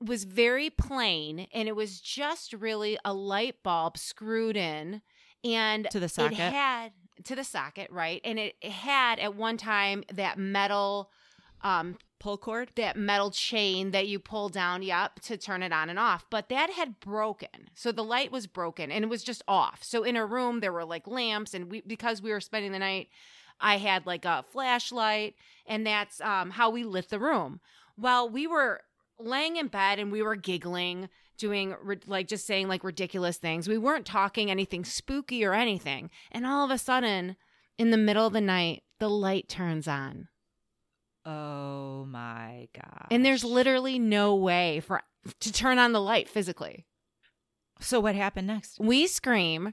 was 0.00 0.22
very 0.22 0.70
plain 0.70 1.48
and 1.52 1.68
it 1.68 1.74
was 1.74 2.00
just 2.00 2.52
really 2.52 2.96
a 3.04 3.12
light 3.12 3.56
bulb 3.64 3.98
screwed 3.98 4.56
in 4.56 5.02
and 5.42 5.88
To 5.90 5.98
the 5.98 6.08
socket? 6.08 6.38
it 6.38 6.52
had 6.52 6.92
to 7.24 7.34
the 7.34 7.44
socket 7.44 7.90
right 7.90 8.20
and 8.24 8.38
it, 8.38 8.54
it 8.60 8.72
had 8.72 9.18
at 9.18 9.34
one 9.34 9.56
time 9.56 10.04
that 10.12 10.38
metal 10.38 11.10
um 11.62 11.96
Pull 12.20 12.36
cord? 12.36 12.72
that 12.74 12.96
metal 12.96 13.30
chain 13.30 13.92
that 13.92 14.08
you 14.08 14.18
pull 14.18 14.48
down, 14.48 14.82
yep, 14.82 15.20
to 15.20 15.36
turn 15.36 15.62
it 15.62 15.72
on 15.72 15.88
and 15.88 16.00
off. 16.00 16.26
But 16.30 16.48
that 16.48 16.70
had 16.70 16.98
broken. 16.98 17.70
So 17.74 17.92
the 17.92 18.02
light 18.02 18.32
was 18.32 18.48
broken 18.48 18.90
and 18.90 19.04
it 19.04 19.08
was 19.08 19.22
just 19.22 19.42
off. 19.46 19.84
So 19.84 20.02
in 20.02 20.16
a 20.16 20.26
room 20.26 20.58
there 20.58 20.72
were 20.72 20.84
like 20.84 21.06
lamps 21.06 21.54
and 21.54 21.70
we 21.70 21.80
because 21.82 22.20
we 22.20 22.32
were 22.32 22.40
spending 22.40 22.72
the 22.72 22.80
night, 22.80 23.08
I 23.60 23.76
had 23.78 24.04
like 24.04 24.24
a 24.24 24.44
flashlight 24.50 25.36
and 25.64 25.86
that's 25.86 26.20
um 26.20 26.50
how 26.50 26.70
we 26.70 26.82
lit 26.82 27.08
the 27.08 27.20
room. 27.20 27.60
While 27.94 28.28
we 28.28 28.48
were 28.48 28.80
laying 29.20 29.56
in 29.56 29.68
bed 29.68 30.00
and 30.00 30.10
we 30.10 30.22
were 30.22 30.36
giggling, 30.36 31.08
doing 31.38 31.74
like 32.06 32.28
just 32.28 32.46
saying 32.46 32.68
like 32.68 32.84
ridiculous 32.84 33.38
things. 33.38 33.68
We 33.68 33.78
weren't 33.78 34.06
talking 34.06 34.50
anything 34.50 34.84
spooky 34.84 35.44
or 35.44 35.54
anything. 35.54 36.10
And 36.30 36.44
all 36.44 36.64
of 36.64 36.70
a 36.70 36.78
sudden, 36.78 37.36
in 37.78 37.90
the 37.90 37.96
middle 37.96 38.26
of 38.26 38.32
the 38.32 38.40
night, 38.40 38.82
the 38.98 39.08
light 39.08 39.48
turns 39.48 39.88
on. 39.88 40.28
Oh 41.24 42.04
my 42.06 42.68
god. 42.74 43.06
And 43.10 43.24
there's 43.24 43.44
literally 43.44 43.98
no 43.98 44.34
way 44.34 44.80
for 44.80 45.02
to 45.40 45.52
turn 45.52 45.78
on 45.78 45.92
the 45.92 46.00
light 46.00 46.28
physically. 46.28 46.86
So 47.80 48.00
what 48.00 48.14
happened 48.14 48.46
next? 48.46 48.78
We 48.80 49.06
scream. 49.06 49.72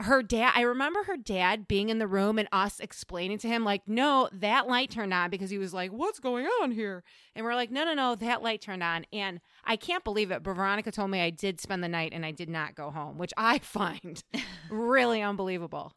Her 0.00 0.22
dad, 0.22 0.52
I 0.56 0.62
remember 0.62 1.04
her 1.04 1.16
dad 1.16 1.68
being 1.68 1.88
in 1.88 1.98
the 1.98 2.08
room 2.08 2.38
and 2.38 2.48
us 2.50 2.80
explaining 2.80 3.38
to 3.38 3.48
him, 3.48 3.62
like, 3.64 3.82
no, 3.86 4.28
that 4.32 4.66
light 4.66 4.90
turned 4.90 5.14
on 5.14 5.30
because 5.30 5.50
he 5.50 5.58
was 5.58 5.72
like, 5.72 5.92
what's 5.92 6.18
going 6.18 6.46
on 6.62 6.72
here? 6.72 7.04
And 7.34 7.44
we're 7.44 7.54
like, 7.54 7.70
no, 7.70 7.84
no, 7.84 7.94
no, 7.94 8.16
that 8.16 8.42
light 8.42 8.60
turned 8.60 8.82
on. 8.82 9.06
And 9.12 9.40
I 9.64 9.76
can't 9.76 10.02
believe 10.02 10.32
it, 10.32 10.42
but 10.42 10.56
Veronica 10.56 10.90
told 10.90 11.10
me 11.10 11.20
I 11.20 11.30
did 11.30 11.60
spend 11.60 11.84
the 11.84 11.88
night 11.88 12.12
and 12.12 12.26
I 12.26 12.32
did 12.32 12.48
not 12.48 12.74
go 12.74 12.90
home, 12.90 13.18
which 13.18 13.32
I 13.36 13.58
find 13.60 14.22
really 14.68 15.22
unbelievable. 15.22 15.92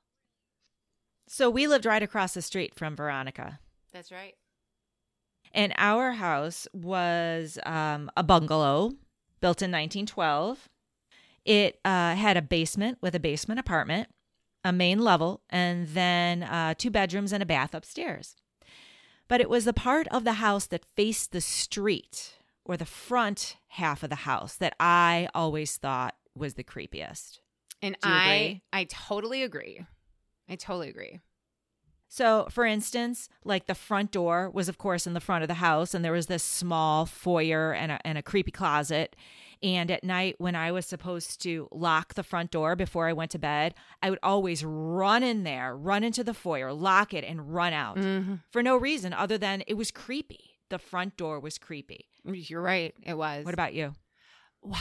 So 1.27 1.49
we 1.49 1.67
lived 1.67 1.85
right 1.85 2.03
across 2.03 2.35
the 2.35 2.41
street 2.41 2.75
from 2.75 2.95
Veronica. 2.95 3.59
That's 3.91 4.11
right. 4.11 4.35
And 5.53 5.73
our 5.77 6.11
house 6.11 6.67
was 6.71 7.57
um, 7.65 8.11
a 8.15 8.23
bungalow 8.23 8.91
built 9.41 9.61
in 9.61 9.71
1912. 9.71 10.69
It 11.47 11.79
uh, 11.85 12.13
had 12.15 12.35
a 12.35 12.41
basement 12.41 12.97
with 13.01 13.15
a 13.15 13.21
basement 13.21 13.57
apartment, 13.57 14.09
a 14.65 14.73
main 14.73 14.99
level, 14.99 15.41
and 15.49 15.87
then 15.87 16.43
uh, 16.43 16.73
two 16.77 16.89
bedrooms 16.91 17.31
and 17.31 17.41
a 17.41 17.45
bath 17.45 17.73
upstairs. 17.73 18.35
But 19.29 19.39
it 19.39 19.49
was 19.49 19.63
the 19.63 19.71
part 19.71 20.09
of 20.09 20.25
the 20.25 20.33
house 20.33 20.67
that 20.67 20.83
faced 20.83 21.31
the 21.31 21.39
street 21.39 22.35
or 22.65 22.75
the 22.75 22.85
front 22.85 23.55
half 23.69 24.03
of 24.03 24.09
the 24.09 24.15
house 24.15 24.55
that 24.57 24.75
I 24.77 25.29
always 25.33 25.77
thought 25.77 26.15
was 26.35 26.55
the 26.55 26.65
creepiest. 26.65 27.39
And 27.81 27.95
I 28.03 28.35
agree? 28.35 28.61
I 28.73 28.83
totally 28.83 29.41
agree. 29.43 29.85
I 30.49 30.57
totally 30.57 30.89
agree. 30.89 31.21
So, 32.09 32.47
for 32.49 32.65
instance, 32.65 33.29
like 33.45 33.67
the 33.67 33.75
front 33.75 34.11
door 34.11 34.49
was, 34.49 34.67
of 34.67 34.77
course, 34.77 35.07
in 35.07 35.13
the 35.13 35.21
front 35.21 35.43
of 35.43 35.47
the 35.47 35.55
house, 35.55 35.93
and 35.93 36.03
there 36.03 36.11
was 36.11 36.27
this 36.27 36.43
small 36.43 37.05
foyer 37.05 37.71
and 37.71 37.93
a, 37.93 38.05
and 38.05 38.17
a 38.17 38.21
creepy 38.21 38.51
closet. 38.51 39.15
And 39.63 39.89
at 39.91 40.03
night, 40.03 40.35
when 40.37 40.55
I 40.55 40.71
was 40.71 40.85
supposed 40.85 41.41
to 41.43 41.67
lock 41.71 42.13
the 42.13 42.23
front 42.23 42.51
door 42.51 42.75
before 42.75 43.07
I 43.07 43.13
went 43.13 43.31
to 43.31 43.39
bed, 43.39 43.73
I 44.01 44.09
would 44.09 44.19
always 44.23 44.63
run 44.63 45.23
in 45.23 45.43
there, 45.43 45.75
run 45.75 46.03
into 46.03 46.23
the 46.23 46.33
foyer, 46.33 46.71
lock 46.73 47.13
it, 47.13 47.23
and 47.23 47.53
run 47.53 47.73
out 47.73 47.97
Mhm. 47.97 48.41
for 48.51 48.61
no 48.63 48.77
reason 48.77 49.13
other 49.13 49.37
than 49.37 49.63
it 49.67 49.75
was 49.75 49.91
creepy. 49.91 50.59
The 50.69 50.79
front 50.79 51.15
door 51.17 51.39
was 51.39 51.57
creepy. 51.57 52.09
You're 52.23 52.61
right. 52.61 52.93
It 53.03 53.13
was. 53.15 53.45
What 53.45 53.53
about 53.53 53.73
you? 53.73 53.93
Wow. 54.61 54.77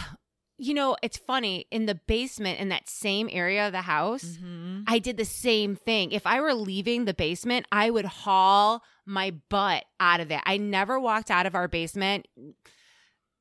You 0.58 0.72
know, 0.72 0.96
it's 1.02 1.18
funny. 1.18 1.66
In 1.70 1.84
the 1.84 1.94
basement, 1.94 2.58
in 2.58 2.70
that 2.70 2.88
same 2.88 3.28
area 3.30 3.66
of 3.66 3.72
the 3.72 3.82
house, 3.82 4.24
Mm-hmm. 4.24 4.82
I 4.88 4.98
did 4.98 5.16
the 5.18 5.24
same 5.26 5.76
thing. 5.76 6.12
If 6.12 6.26
I 6.26 6.40
were 6.40 6.54
leaving 6.54 7.04
the 7.04 7.12
basement, 7.14 7.66
I 7.70 7.90
would 7.90 8.06
haul 8.06 8.82
my 9.04 9.32
butt 9.50 9.84
out 10.00 10.20
of 10.20 10.30
it. 10.32 10.40
I 10.46 10.56
never 10.56 10.98
walked 10.98 11.30
out 11.30 11.44
of 11.46 11.54
our 11.54 11.68
basement 11.68 12.26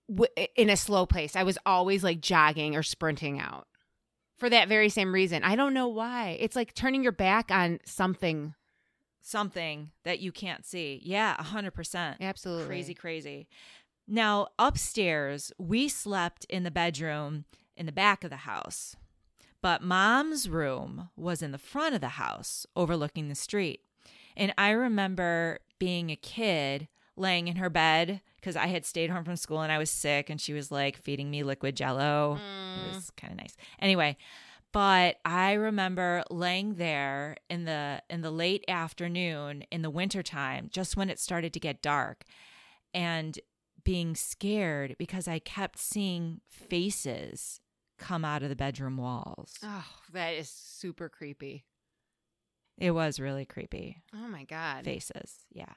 w- 0.10 0.48
in 0.56 0.70
a 0.70 0.78
slow 0.78 1.06
pace. 1.06 1.36
I 1.36 1.44
was 1.44 1.58
always 1.66 2.04
like 2.04 2.22
jogging 2.22 2.76
or 2.76 2.84
sprinting 2.84 3.40
out 3.40 3.68
for 4.38 4.50
that 4.50 4.68
very 4.68 4.90
same 4.90 5.14
reason. 5.14 5.44
I 5.44 5.56
don't 5.56 5.74
know 5.74 5.88
why. 5.88 6.38
It's 6.40 6.56
like 6.56 6.74
turning 6.74 7.04
your 7.04 7.12
back 7.12 7.52
on 7.52 7.80
something. 7.86 8.54
Something 9.22 9.92
that 10.04 10.20
you 10.20 10.32
can't 10.32 10.66
see. 10.66 11.02
Yeah, 11.04 11.36
100%. 11.38 12.16
Absolutely. 12.22 12.66
Crazy, 12.68 12.94
crazy. 12.94 13.48
Now, 14.08 14.50
upstairs, 14.60 15.52
we 15.58 15.88
slept 15.88 16.46
in 16.46 16.64
the 16.64 16.70
bedroom 16.70 17.46
in 17.76 17.88
the 17.88 17.92
back 17.92 18.24
of 18.24 18.30
the 18.30 18.36
house, 18.38 18.96
but 19.64 19.82
mom's 19.82 20.48
room 20.48 21.10
was 21.16 21.42
in 21.42 21.52
the 21.52 21.58
front 21.58 21.96
of 21.96 22.02
the 22.02 22.10
house, 22.10 22.68
overlooking 22.76 23.28
the 23.30 23.36
street. 23.36 23.82
And 24.38 24.54
I 24.60 24.70
remember 24.70 25.60
being 25.80 26.12
a 26.12 26.16
kid 26.16 26.88
laying 27.18 27.48
in 27.48 27.58
her 27.58 27.70
bed 27.70 28.22
because 28.36 28.56
I 28.56 28.68
had 28.68 28.86
stayed 28.86 29.10
home 29.10 29.24
from 29.24 29.36
school 29.36 29.62
and 29.62 29.72
I 29.72 29.78
was 29.78 29.90
sick, 29.90 30.30
and 30.30 30.40
she 30.40 30.54
was 30.54 30.72
like 30.72 30.98
feeding 30.98 31.32
me 31.32 31.44
liquid 31.44 31.76
jello. 31.76 32.36
It 32.36 32.96
was 32.96 33.12
mm. 33.12 33.16
kind 33.16 33.32
of 33.32 33.38
nice. 33.38 33.56
Anyway, 33.80 34.18
but 34.72 35.18
I 35.24 35.54
remember 35.54 36.24
laying 36.30 36.76
there 36.76 37.38
in 37.50 37.66
the 37.66 38.02
in 38.10 38.22
the 38.22 38.32
late 38.32 38.66
afternoon 38.68 39.64
in 39.72 39.82
the 39.82 39.90
wintertime, 39.90 40.70
just 40.72 40.98
when 40.98 41.10
it 41.10 41.20
started 41.20 41.54
to 41.54 41.60
get 41.60 41.82
dark, 41.82 42.26
and 42.94 43.40
being 43.84 44.16
scared 44.16 44.96
because 44.98 45.28
I 45.28 45.40
kept 45.40 45.80
seeing 45.80 46.42
faces 46.50 47.62
come 47.98 48.26
out 48.26 48.44
of 48.44 48.50
the 48.50 48.56
bedroom 48.56 48.98
walls. 48.98 49.54
Oh, 49.64 49.86
that 50.12 50.32
is 50.32 50.50
super 50.50 51.08
creepy. 51.08 51.66
It 52.78 52.92
was 52.92 53.20
really 53.20 53.46
creepy. 53.46 54.04
Oh 54.14 54.28
my 54.28 54.44
god. 54.44 54.84
Faces. 54.84 55.46
Yeah. 55.54 55.74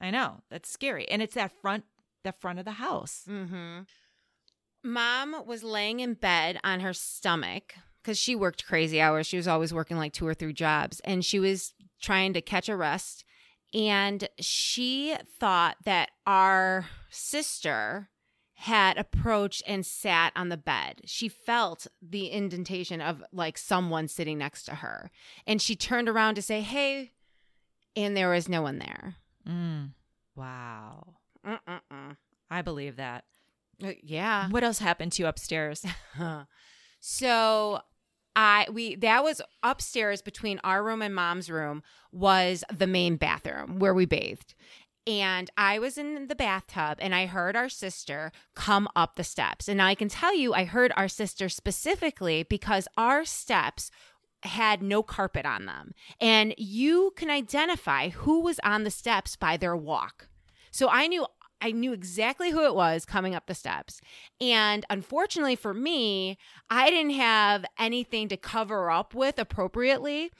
I 0.00 0.10
know. 0.10 0.42
That's 0.50 0.70
scary. 0.70 1.08
And 1.08 1.22
it's 1.22 1.34
that 1.34 1.52
front 1.60 1.84
the 2.24 2.32
front 2.32 2.58
of 2.58 2.64
the 2.64 2.72
house. 2.72 3.24
Mm-hmm. 3.28 3.80
Mom 4.84 5.46
was 5.46 5.62
laying 5.62 6.00
in 6.00 6.14
bed 6.14 6.58
on 6.64 6.80
her 6.80 6.92
stomach 6.92 7.74
because 8.02 8.18
she 8.18 8.34
worked 8.34 8.66
crazy 8.66 9.00
hours. 9.00 9.26
She 9.26 9.36
was 9.36 9.48
always 9.48 9.72
working 9.72 9.96
like 9.96 10.12
two 10.12 10.26
or 10.26 10.34
three 10.34 10.52
jobs, 10.52 11.00
and 11.00 11.24
she 11.24 11.38
was 11.38 11.74
trying 12.00 12.32
to 12.32 12.40
catch 12.40 12.68
a 12.68 12.76
rest. 12.76 13.24
And 13.74 14.28
she 14.40 15.14
thought 15.38 15.76
that 15.84 16.10
our 16.26 16.86
sister 17.10 18.08
had 18.54 18.96
approached 18.96 19.62
and 19.66 19.84
sat 19.84 20.32
on 20.34 20.48
the 20.48 20.56
bed. 20.56 21.02
She 21.04 21.28
felt 21.28 21.86
the 22.02 22.30
indentation 22.30 23.00
of 23.00 23.22
like 23.32 23.58
someone 23.58 24.08
sitting 24.08 24.38
next 24.38 24.64
to 24.64 24.76
her. 24.76 25.10
And 25.46 25.62
she 25.62 25.76
turned 25.76 26.08
around 26.08 26.34
to 26.36 26.42
say, 26.42 26.62
Hey, 26.62 27.12
and 27.94 28.16
there 28.16 28.30
was 28.30 28.48
no 28.48 28.62
one 28.62 28.78
there. 28.78 29.16
Mm. 29.46 29.90
Wow. 30.34 31.14
Mm-mm-mm. 31.46 32.16
I 32.50 32.62
believe 32.62 32.96
that. 32.96 33.24
Uh, 33.82 33.92
yeah. 34.02 34.48
What 34.48 34.64
else 34.64 34.78
happened 34.78 35.12
to 35.12 35.22
you 35.22 35.26
upstairs? 35.28 35.84
So 37.00 37.80
I 38.36 38.66
we 38.72 38.96
that 38.96 39.24
was 39.24 39.40
upstairs 39.62 40.22
between 40.22 40.60
our 40.64 40.82
room 40.82 41.02
and 41.02 41.14
mom's 41.14 41.50
room 41.50 41.82
was 42.12 42.64
the 42.72 42.86
main 42.86 43.16
bathroom 43.16 43.78
where 43.78 43.94
we 43.94 44.06
bathed. 44.06 44.54
And 45.06 45.50
I 45.56 45.78
was 45.78 45.96
in 45.96 46.26
the 46.26 46.34
bathtub 46.34 46.98
and 47.00 47.14
I 47.14 47.24
heard 47.24 47.56
our 47.56 47.70
sister 47.70 48.30
come 48.54 48.88
up 48.94 49.16
the 49.16 49.24
steps. 49.24 49.66
And 49.66 49.78
now 49.78 49.86
I 49.86 49.94
can 49.94 50.08
tell 50.08 50.34
you 50.36 50.52
I 50.52 50.64
heard 50.64 50.92
our 50.96 51.08
sister 51.08 51.48
specifically 51.48 52.42
because 52.42 52.86
our 52.98 53.24
steps 53.24 53.90
had 54.42 54.82
no 54.82 55.02
carpet 55.02 55.44
on 55.46 55.66
them. 55.66 55.92
And 56.20 56.54
you 56.56 57.12
can 57.16 57.30
identify 57.30 58.10
who 58.10 58.40
was 58.40 58.60
on 58.62 58.84
the 58.84 58.90
steps 58.90 59.36
by 59.36 59.56
their 59.56 59.76
walk. 59.76 60.28
So 60.70 60.88
I 60.88 61.06
knew 61.06 61.26
I 61.60 61.72
knew 61.72 61.92
exactly 61.92 62.50
who 62.50 62.64
it 62.64 62.74
was 62.74 63.04
coming 63.04 63.34
up 63.34 63.46
the 63.46 63.54
steps. 63.54 64.00
And 64.40 64.86
unfortunately 64.88 65.56
for 65.56 65.74
me, 65.74 66.38
I 66.70 66.88
didn't 66.88 67.14
have 67.14 67.64
anything 67.78 68.28
to 68.28 68.36
cover 68.36 68.90
up 68.90 69.12
with 69.12 69.40
appropriately. 69.40 70.30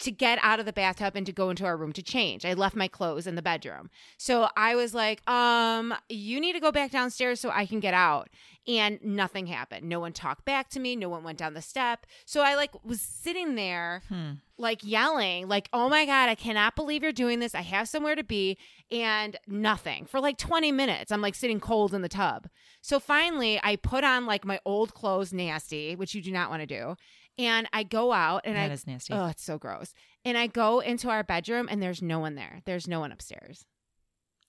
To 0.00 0.10
get 0.10 0.38
out 0.42 0.60
of 0.60 0.66
the 0.66 0.72
bathtub 0.72 1.14
and 1.16 1.26
to 1.26 1.32
go 1.32 1.50
into 1.50 1.64
our 1.64 1.76
room 1.76 1.92
to 1.94 2.02
change. 2.02 2.44
I 2.44 2.52
left 2.54 2.76
my 2.76 2.88
clothes 2.88 3.26
in 3.26 3.34
the 3.34 3.42
bedroom. 3.42 3.90
So 4.18 4.48
I 4.56 4.74
was 4.74 4.94
like, 4.94 5.28
um, 5.28 5.94
you 6.08 6.40
need 6.40 6.52
to 6.54 6.60
go 6.60 6.72
back 6.72 6.90
downstairs 6.90 7.40
so 7.40 7.50
I 7.50 7.66
can 7.66 7.80
get 7.80 7.94
out. 7.94 8.28
And 8.66 8.98
nothing 9.02 9.46
happened. 9.46 9.86
No 9.88 10.00
one 10.00 10.12
talked 10.12 10.44
back 10.46 10.70
to 10.70 10.80
me. 10.80 10.96
No 10.96 11.08
one 11.10 11.22
went 11.22 11.38
down 11.38 11.52
the 11.54 11.60
step. 11.60 12.06
So 12.24 12.40
I 12.40 12.54
like 12.54 12.70
was 12.84 13.00
sitting 13.00 13.56
there 13.56 14.02
Hmm. 14.08 14.32
like 14.56 14.80
yelling, 14.82 15.48
like, 15.48 15.68
oh 15.72 15.88
my 15.90 16.06
God, 16.06 16.28
I 16.30 16.34
cannot 16.34 16.74
believe 16.74 17.02
you're 17.02 17.12
doing 17.12 17.40
this. 17.40 17.54
I 17.54 17.60
have 17.60 17.88
somewhere 17.88 18.14
to 18.14 18.24
be. 18.24 18.56
And 18.90 19.36
nothing 19.46 20.06
for 20.06 20.18
like 20.20 20.38
20 20.38 20.72
minutes. 20.72 21.12
I'm 21.12 21.20
like 21.20 21.34
sitting 21.34 21.60
cold 21.60 21.92
in 21.92 22.00
the 22.02 22.08
tub. 22.08 22.48
So 22.80 22.98
finally, 23.00 23.60
I 23.62 23.76
put 23.76 24.04
on 24.04 24.24
like 24.26 24.44
my 24.46 24.60
old 24.64 24.94
clothes, 24.94 25.32
nasty, 25.32 25.94
which 25.96 26.14
you 26.14 26.22
do 26.22 26.32
not 26.32 26.48
want 26.50 26.60
to 26.62 26.66
do. 26.66 26.96
And 27.36 27.68
I 27.72 27.82
go 27.82 28.12
out 28.12 28.42
and 28.44 28.56
That 28.56 28.70
I, 28.70 28.74
is 28.74 28.86
nasty. 28.86 29.12
oh, 29.12 29.26
it's 29.26 29.42
so 29.42 29.58
gross. 29.58 29.92
And 30.24 30.38
I 30.38 30.46
go 30.46 30.80
into 30.80 31.10
our 31.10 31.24
bedroom 31.24 31.68
and 31.70 31.82
there's 31.82 32.00
no 32.02 32.18
one 32.20 32.34
there. 32.36 32.60
There's 32.64 32.86
no 32.86 33.00
one 33.00 33.10
upstairs. 33.12 33.64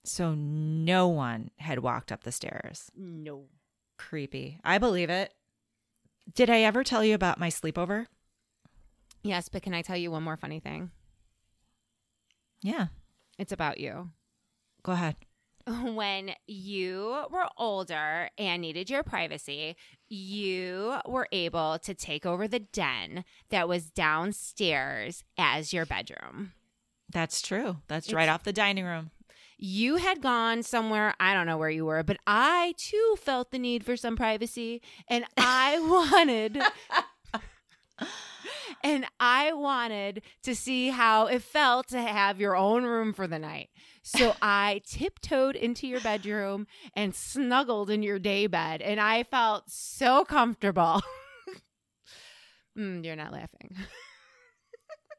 So 0.04 0.34
no 0.36 1.08
one 1.08 1.50
had 1.58 1.80
walked 1.80 2.12
up 2.12 2.22
the 2.22 2.30
stairs. 2.32 2.90
No. 2.96 3.46
Creepy. 3.98 4.60
I 4.62 4.78
believe 4.78 5.10
it. 5.10 5.34
Did 6.32 6.48
I 6.50 6.60
ever 6.60 6.84
tell 6.84 7.04
you 7.04 7.14
about 7.14 7.40
my 7.40 7.48
sleepover? 7.48 8.06
Yes, 9.22 9.48
but 9.48 9.62
can 9.62 9.74
I 9.74 9.82
tell 9.82 9.96
you 9.96 10.10
one 10.12 10.22
more 10.22 10.36
funny 10.36 10.60
thing? 10.60 10.90
Yeah. 12.62 12.86
It's 13.38 13.52
about 13.52 13.78
you. 13.78 14.10
Go 14.82 14.92
ahead. 14.92 15.16
when 15.66 16.30
you 16.46 17.24
were 17.30 17.48
older 17.58 18.30
and 18.38 18.62
needed 18.62 18.88
your 18.88 19.02
privacy, 19.02 19.74
you 20.08 20.96
were 21.06 21.28
able 21.32 21.78
to 21.80 21.94
take 21.94 22.24
over 22.26 22.46
the 22.48 22.60
den 22.60 23.24
that 23.50 23.68
was 23.68 23.90
downstairs 23.90 25.24
as 25.38 25.72
your 25.72 25.86
bedroom. 25.86 26.52
That's 27.10 27.40
true. 27.42 27.78
That's 27.88 28.08
It's- 28.08 28.14
right 28.16 28.28
off 28.28 28.42
the 28.44 28.52
dining 28.52 28.84
room. 28.84 29.10
You 29.58 29.96
had 29.96 30.20
gone 30.20 30.62
somewhere, 30.62 31.14
I 31.18 31.32
don't 31.32 31.46
know 31.46 31.56
where 31.56 31.70
you 31.70 31.86
were, 31.86 32.02
but 32.02 32.18
I 32.26 32.74
too 32.76 33.16
felt 33.18 33.50
the 33.52 33.58
need 33.58 33.84
for 33.86 33.96
some 33.96 34.14
privacy 34.14 34.82
and 35.08 35.24
I 35.38 35.78
wanted 35.80 36.60
and 38.86 39.04
I 39.18 39.52
wanted 39.52 40.22
to 40.44 40.54
see 40.54 40.88
how 40.90 41.26
it 41.26 41.42
felt 41.42 41.88
to 41.88 42.00
have 42.00 42.40
your 42.40 42.54
own 42.54 42.84
room 42.84 43.12
for 43.12 43.26
the 43.26 43.38
night. 43.38 43.70
So 44.02 44.34
I 44.42 44.82
tiptoed 44.86 45.56
into 45.56 45.88
your 45.88 46.00
bedroom 46.00 46.68
and 46.94 47.14
snuggled 47.14 47.90
in 47.90 48.04
your 48.04 48.20
day 48.20 48.46
bed, 48.46 48.80
and 48.80 49.00
I 49.00 49.24
felt 49.24 49.64
so 49.66 50.24
comfortable. 50.24 51.02
mm, 52.78 53.04
you're 53.04 53.16
not 53.16 53.32
laughing. 53.32 53.76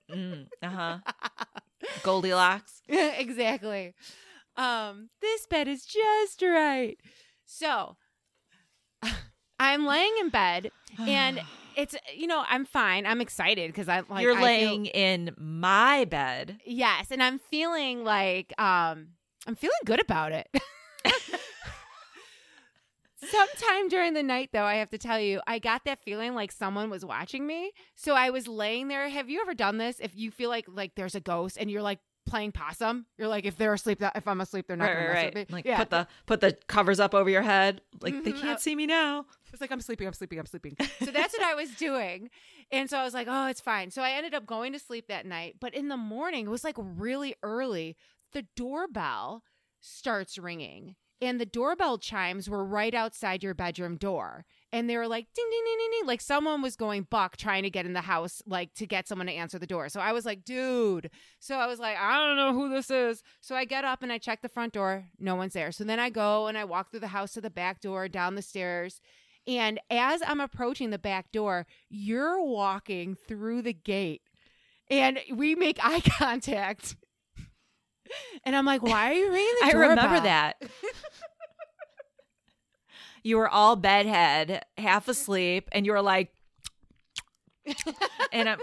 Mm, 0.09 0.47
uh 0.63 0.69
huh. 0.69 0.97
Goldilocks. 2.03 2.81
exactly. 2.87 3.93
Um, 4.55 5.09
this 5.21 5.45
bed 5.45 5.67
is 5.67 5.85
just 5.85 6.41
right. 6.41 6.97
So 7.45 7.97
I'm 9.59 9.85
laying 9.85 10.15
in 10.21 10.29
bed 10.29 10.71
and 10.97 11.41
it's 11.77 11.95
you 12.13 12.27
know 12.27 12.43
I'm 12.49 12.65
fine. 12.65 13.05
I'm 13.05 13.21
excited 13.21 13.71
because 13.71 13.87
I'm 13.87 14.05
like 14.09 14.23
You're 14.23 14.33
I 14.33 14.35
feel- 14.35 14.43
laying 14.43 14.85
in 14.87 15.33
my 15.37 16.03
bed. 16.05 16.59
yes, 16.65 17.11
and 17.11 17.23
I'm 17.23 17.39
feeling 17.39 18.03
like 18.03 18.53
um 18.59 19.09
I'm 19.47 19.55
feeling 19.55 19.77
good 19.85 20.01
about 20.01 20.33
it. 20.33 20.49
Sometime 23.19 23.89
during 23.89 24.13
the 24.13 24.21
night, 24.21 24.49
though, 24.53 24.63
I 24.63 24.75
have 24.75 24.91
to 24.91 24.97
tell 24.99 25.19
you, 25.19 25.41
I 25.47 25.57
got 25.57 25.85
that 25.85 25.99
feeling 26.03 26.35
like 26.35 26.51
someone 26.51 26.89
was 26.91 27.03
watching 27.03 27.47
me. 27.47 27.71
So 27.95 28.13
I 28.13 28.29
was 28.29 28.47
laying 28.47 28.89
there. 28.89 29.09
Have 29.09 29.27
you 29.27 29.41
ever 29.41 29.55
done 29.55 29.77
this? 29.79 29.99
If 29.99 30.15
you 30.15 30.29
feel 30.29 30.49
like 30.49 30.65
like 30.67 30.93
there's 30.95 31.15
a 31.15 31.19
ghost 31.19 31.57
and 31.59 31.69
you're 31.71 31.81
like 31.81 31.99
playing 32.27 32.51
possum, 32.51 33.05
you're 33.17 33.27
like, 33.27 33.45
if 33.45 33.57
they're 33.57 33.73
asleep, 33.73 33.99
that 33.99 34.15
if 34.15 34.27
I'm 34.27 34.39
asleep, 34.41 34.67
they're 34.67 34.77
not 34.77 34.85
Right, 34.85 34.93
gonna 34.93 35.07
right. 35.07 35.13
mess 35.15 35.25
with 35.41 35.49
me. 35.49 35.53
Like 35.55 35.65
yeah. 35.65 35.77
put 35.77 35.89
the 35.89 36.07
put 36.27 36.41
the 36.41 36.53
covers 36.67 36.99
up 36.99 37.15
over 37.15 37.29
your 37.29 37.41
head. 37.41 37.81
Like 38.01 38.23
they 38.23 38.31
Mhm. 38.33 38.41
can't 38.41 38.59
see 38.59 38.75
me 38.75 38.85
now. 38.85 39.25
It's 39.51 39.61
like 39.61 39.71
I'm 39.71 39.81
sleeping, 39.81 40.05
I'm 40.05 40.13
sleeping, 40.13 40.37
I'm 40.39 40.45
sleeping. 40.45 40.75
So 41.03 41.11
that's 41.11 41.33
what 41.33 41.43
I 41.43 41.55
was 41.55 41.71
doing. 41.75 42.29
And 42.71 42.89
so 42.89 42.97
I 42.99 43.03
was 43.03 43.13
like, 43.15 43.27
oh, 43.29 43.47
it's 43.47 43.61
fine. 43.61 43.89
So 43.91 44.01
I 44.03 44.11
ended 44.11 44.33
up 44.33 44.45
going 44.45 44.73
to 44.73 44.79
sleep 44.79 45.07
that 45.07 45.25
night. 45.25 45.55
But 45.59 45.73
in 45.73 45.87
the 45.87 45.97
morning, 45.97 46.45
it 46.45 46.49
was 46.49 46.63
like 46.63 46.75
really 46.77 47.33
early. 47.41 47.95
The 48.33 48.45
doorbell 48.55 49.43
starts 49.79 50.37
ringing. 50.37 50.95
And 51.19 51.39
the 51.41 51.45
doorbell 51.45 51.97
chimes 51.97 52.47
were 52.49 52.63
right 52.63 52.93
outside 52.93 53.41
your 53.41 53.53
bedroom 53.55 53.95
door. 53.97 54.45
And 54.73 54.89
they 54.89 54.97
were 54.97 55.07
like 55.07 55.27
ding 55.33 55.45
ding 55.49 55.63
ding 55.65 55.77
ding 55.77 55.89
ding. 55.99 56.07
Like 56.07 56.19
someone 56.21 56.61
was 56.61 56.75
going 56.75 57.07
buck 57.09 57.37
trying 57.37 57.63
to 57.63 57.69
get 57.69 57.85
in 57.85 57.93
the 57.93 58.01
house, 58.01 58.41
like 58.45 58.73
to 58.75 58.85
get 58.85 59.07
someone 59.07 59.27
to 59.27 59.33
answer 59.33 59.57
the 59.57 59.65
door. 59.65 59.87
So 59.87 60.01
I 60.01 60.11
was 60.11 60.25
like, 60.25 60.43
dude. 60.43 61.09
So 61.39 61.55
I 61.55 61.67
was 61.67 61.79
like, 61.79 61.95
I 61.97 62.17
don't 62.17 62.35
know 62.35 62.53
who 62.53 62.69
this 62.69 62.91
is. 62.91 63.23
So 63.39 63.55
I 63.55 63.63
get 63.63 63.85
up 63.85 64.03
and 64.03 64.11
I 64.11 64.17
check 64.17 64.41
the 64.41 64.49
front 64.49 64.73
door. 64.73 65.05
No 65.19 65.35
one's 65.35 65.53
there. 65.53 65.71
So 65.71 65.85
then 65.85 65.99
I 66.01 66.09
go 66.09 66.47
and 66.47 66.57
I 66.57 66.65
walk 66.65 66.91
through 66.91 66.99
the 66.99 67.07
house 67.07 67.31
to 67.33 67.41
the 67.41 67.49
back 67.49 67.79
door, 67.79 68.09
down 68.09 68.35
the 68.35 68.41
stairs. 68.41 68.99
And 69.47 69.79
as 69.89 70.21
I'm 70.27 70.41
approaching 70.41 70.89
the 70.89 70.99
back 70.99 71.31
door, 71.31 71.65
you're 71.89 72.43
walking 72.43 73.15
through 73.15 73.61
the 73.61 73.73
gate. 73.73 74.21
And 74.91 75.19
we 75.33 75.55
make 75.55 75.79
eye 75.81 76.01
contact. 76.17 76.97
And 78.43 78.55
I'm 78.55 78.65
like, 78.65 78.81
why 78.83 79.11
are 79.11 79.13
you 79.13 79.31
ringing 79.31 79.53
the 79.61 79.65
I 79.67 79.71
doorbell? 79.71 79.89
remember 79.89 80.19
that. 80.21 80.61
you 83.27 83.37
were 83.37 83.49
all 83.49 83.75
bedhead, 83.75 84.63
half 84.77 85.09
asleep, 85.09 85.67
and 85.73 85.85
you 85.85 85.91
were 85.91 86.01
like, 86.01 86.31
and 88.31 88.47
I'm, 88.47 88.59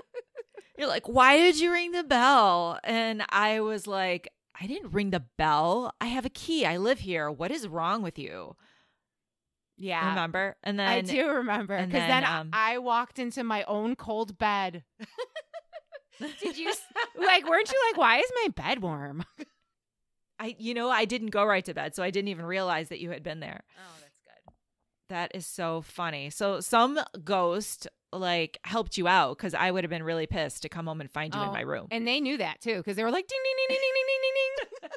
you're 0.79 0.89
like, 0.89 1.07
why 1.07 1.37
did 1.37 1.61
you 1.61 1.71
ring 1.71 1.93
the 1.93 2.03
bell? 2.03 2.79
And 2.83 3.23
I 3.29 3.61
was 3.61 3.87
like, 3.87 4.31
I 4.59 4.67
didn't 4.67 4.93
ring 4.93 5.11
the 5.11 5.25
bell. 5.37 5.93
I 6.01 6.07
have 6.07 6.25
a 6.25 6.31
key. 6.31 6.65
I 6.65 6.79
live 6.79 7.01
here. 7.01 7.31
What 7.31 7.51
is 7.51 7.69
wrong 7.69 8.03
with 8.03 8.19
you? 8.19 8.57
Yeah. 9.77 10.09
Remember? 10.09 10.57
And 10.63 10.79
then 10.79 10.89
I 10.89 11.03
do 11.03 11.29
remember. 11.29 11.77
Because 11.77 11.93
then, 11.93 12.23
then, 12.23 12.25
um, 12.25 12.51
I 12.53 12.79
walked 12.79 13.19
into 13.19 13.45
my 13.45 13.65
own 13.65 13.97
cold 13.97 14.39
bed. 14.39 14.83
Did 16.41 16.57
you, 16.57 16.73
like, 17.19 17.47
weren't 17.47 17.71
you 17.71 17.79
like, 17.91 17.99
why 17.99 18.19
is 18.19 18.33
my 18.43 18.49
bed 18.49 18.81
warm? 18.81 19.25
I, 20.39 20.57
you 20.59 20.73
know, 20.73 20.89
I 20.89 21.05
didn't 21.05 21.31
go 21.31 21.45
right 21.45 21.65
to 21.65 21.75
bed, 21.75 21.95
so 21.95 22.03
I 22.03 22.11
didn't 22.11 22.29
even 22.29 22.47
realize 22.47 22.89
that 22.89 23.01
you 23.01 23.11
had 23.11 23.23
been 23.23 23.41
there. 23.41 23.65
Oh. 23.77 24.04
That 25.09 25.33
is 25.35 25.47
so 25.47 25.83
funny. 25.83 26.31
So 26.31 26.61
some 26.61 26.99
ghost 27.25 27.87
like 28.13 28.59
helped 28.65 28.97
you 28.97 29.09
out 29.09 29.37
because 29.37 29.55
I 29.55 29.71
would 29.71 29.85
have 29.85 29.91
been 29.91 30.03
really 30.05 30.27
pissed 30.27 30.63
to 30.63 30.69
come 30.69 30.87
home 30.87 31.01
and 31.01 31.11
find 31.11 31.35
you 31.35 31.43
in 31.43 31.49
Oh, 31.49 31.53
my 31.53 31.61
room. 31.63 31.89
And 31.91 32.07
they 32.07 32.21
knew 32.21 32.39
that 32.39 32.61
too, 32.61 32.77
because 32.77 32.97
they 32.97 33.03
were 33.05 33.11
like, 33.11 33.27
ding, 33.27 33.39
ding, 33.45 33.55
ding, 33.69 33.79
ding, 33.81 33.93
ding, 33.95 34.05
ding, 34.07 34.21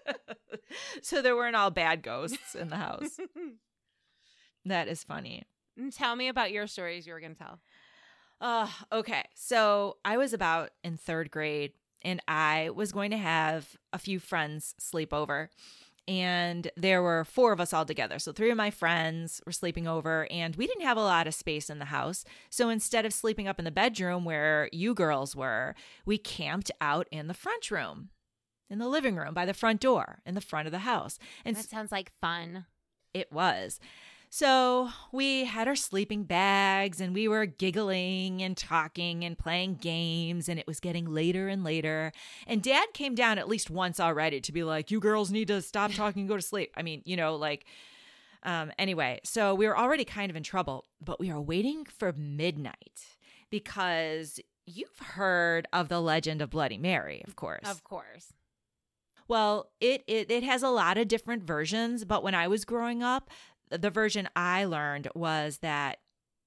ding, 0.05 0.15
ding, 0.55 0.59
so 1.01 1.21
there 1.21 1.35
weren't 1.35 1.55
all 1.55 1.71
bad 1.71 2.03
ghosts 2.03 2.53
in 2.55 2.69
the 2.69 2.75
house. 2.75 3.19
that 4.65 4.87
is 4.87 5.03
funny. 5.03 5.43
Tell 5.91 6.15
me 6.15 6.27
about 6.27 6.51
your 6.51 6.67
stories 6.67 7.05
you 7.07 7.13
were 7.13 7.19
going 7.19 7.33
to 7.35 7.39
tell. 7.39 7.59
Uh, 8.39 8.67
okay. 8.91 9.23
So 9.35 9.97
I 10.05 10.17
was 10.17 10.33
about 10.33 10.71
in 10.83 10.97
third 10.97 11.31
grade 11.31 11.73
and 12.03 12.21
I 12.27 12.69
was 12.73 12.91
going 12.91 13.11
to 13.11 13.17
have 13.17 13.75
a 13.93 13.97
few 13.97 14.19
friends 14.19 14.75
sleep 14.79 15.13
over. 15.13 15.49
And 16.07 16.71
there 16.77 17.01
were 17.03 17.25
four 17.25 17.51
of 17.51 17.59
us 17.59 17.73
all 17.73 17.83
together. 17.85 18.17
So 18.17 18.31
three 18.31 18.49
of 18.49 18.55
my 18.57 18.71
friends 18.71 19.41
were 19.45 19.51
sleeping 19.51 19.87
over, 19.87 20.25
and 20.31 20.55
we 20.55 20.65
didn't 20.65 20.85
have 20.85 20.95
a 20.97 21.01
lot 21.01 21.27
of 21.27 21.33
space 21.33 21.69
in 21.69 21.79
the 21.79 21.85
house. 21.85 22.23
So 22.49 22.69
instead 22.69 23.05
of 23.05 23.13
sleeping 23.13 23.47
up 23.47 23.59
in 23.59 23.65
the 23.65 23.71
bedroom 23.71 24.23
where 24.23 24.69
you 24.71 24.93
girls 24.93 25.35
were, 25.35 25.75
we 26.05 26.17
camped 26.17 26.71
out 26.79 27.07
in 27.11 27.27
the 27.27 27.33
front 27.33 27.69
room, 27.71 28.09
in 28.69 28.79
the 28.79 28.87
living 28.87 29.17
room 29.17 29.33
by 29.33 29.45
the 29.45 29.53
front 29.53 29.81
door, 29.81 30.19
in 30.25 30.33
the 30.33 30.39
front 30.41 30.65
of 30.65 30.71
the 30.71 30.79
house. 30.79 31.19
And 31.43 31.57
That 31.57 31.69
sounds 31.69 31.91
like 31.91 32.11
fun. 32.21 32.65
it 33.13 33.29
was. 33.31 33.79
So 34.29 34.89
we 35.11 35.45
had 35.45 35.67
our 35.67 35.75
sleeping 35.75 36.23
bags 36.23 36.99
and 36.99 37.13
we 37.13 37.27
were 37.27 37.45
giggling 37.45 38.41
and 38.43 38.57
talking 38.57 39.23
and 39.23 39.37
playing 39.37 39.75
games, 39.75 40.49
and 40.49 40.59
it 40.59 40.67
was 40.67 40.79
getting 40.79 41.05
later 41.05 41.47
and 41.47 41.63
later. 41.63 42.11
And 42.45 42.61
dad 42.61 42.87
came 42.93 43.15
down 43.15 43.37
at 43.37 43.47
least 43.47 43.69
once 43.69 43.99
already 43.99 44.41
to 44.41 44.51
be 44.51 44.63
like, 44.63 44.91
You 44.91 44.99
girls 44.99 45.31
need 45.31 45.47
to 45.47 45.61
stop 45.61 45.91
talking 45.93 46.21
and 46.21 46.29
go 46.29 46.35
to 46.35 46.41
sleep. 46.41 46.73
I 46.75 46.81
mean, 46.83 47.01
you 47.05 47.15
know, 47.15 47.35
like, 47.35 47.65
um, 48.43 48.71
anyway, 48.77 49.19
so 49.23 49.55
we 49.55 49.67
were 49.67 49.77
already 49.77 50.05
kind 50.05 50.29
of 50.29 50.35
in 50.35 50.43
trouble, 50.43 50.85
but 51.01 51.19
we 51.19 51.31
are 51.31 51.41
waiting 51.41 51.85
for 51.85 52.13
midnight 52.13 53.05
because 53.49 54.39
you've 54.65 54.99
heard 54.99 55.67
of 55.71 55.87
the 55.89 56.01
legend 56.01 56.41
of 56.41 56.49
Bloody 56.49 56.77
Mary, 56.77 57.23
of 57.25 57.35
course. 57.35 57.67
Of 57.69 57.83
course. 57.83 58.33
Well, 59.29 59.71
it, 59.81 60.03
it 60.07 60.31
it 60.31 60.43
has 60.43 60.63
a 60.63 60.69
lot 60.69 60.97
of 60.97 61.09
different 61.09 61.43
versions, 61.43 62.05
but 62.05 62.23
when 62.23 62.33
I 62.33 62.47
was 62.47 62.63
growing 62.63 63.03
up, 63.03 63.29
the 63.69 63.89
version 63.89 64.29
I 64.35 64.65
learned 64.65 65.07
was 65.15 65.59
that 65.59 65.99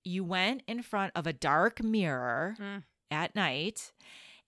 you 0.04 0.24
went 0.24 0.62
in 0.66 0.82
front 0.82 1.12
of 1.14 1.26
a 1.26 1.32
dark 1.32 1.82
mirror 1.82 2.56
Mm. 2.58 2.82
at 3.10 3.34
night 3.36 3.92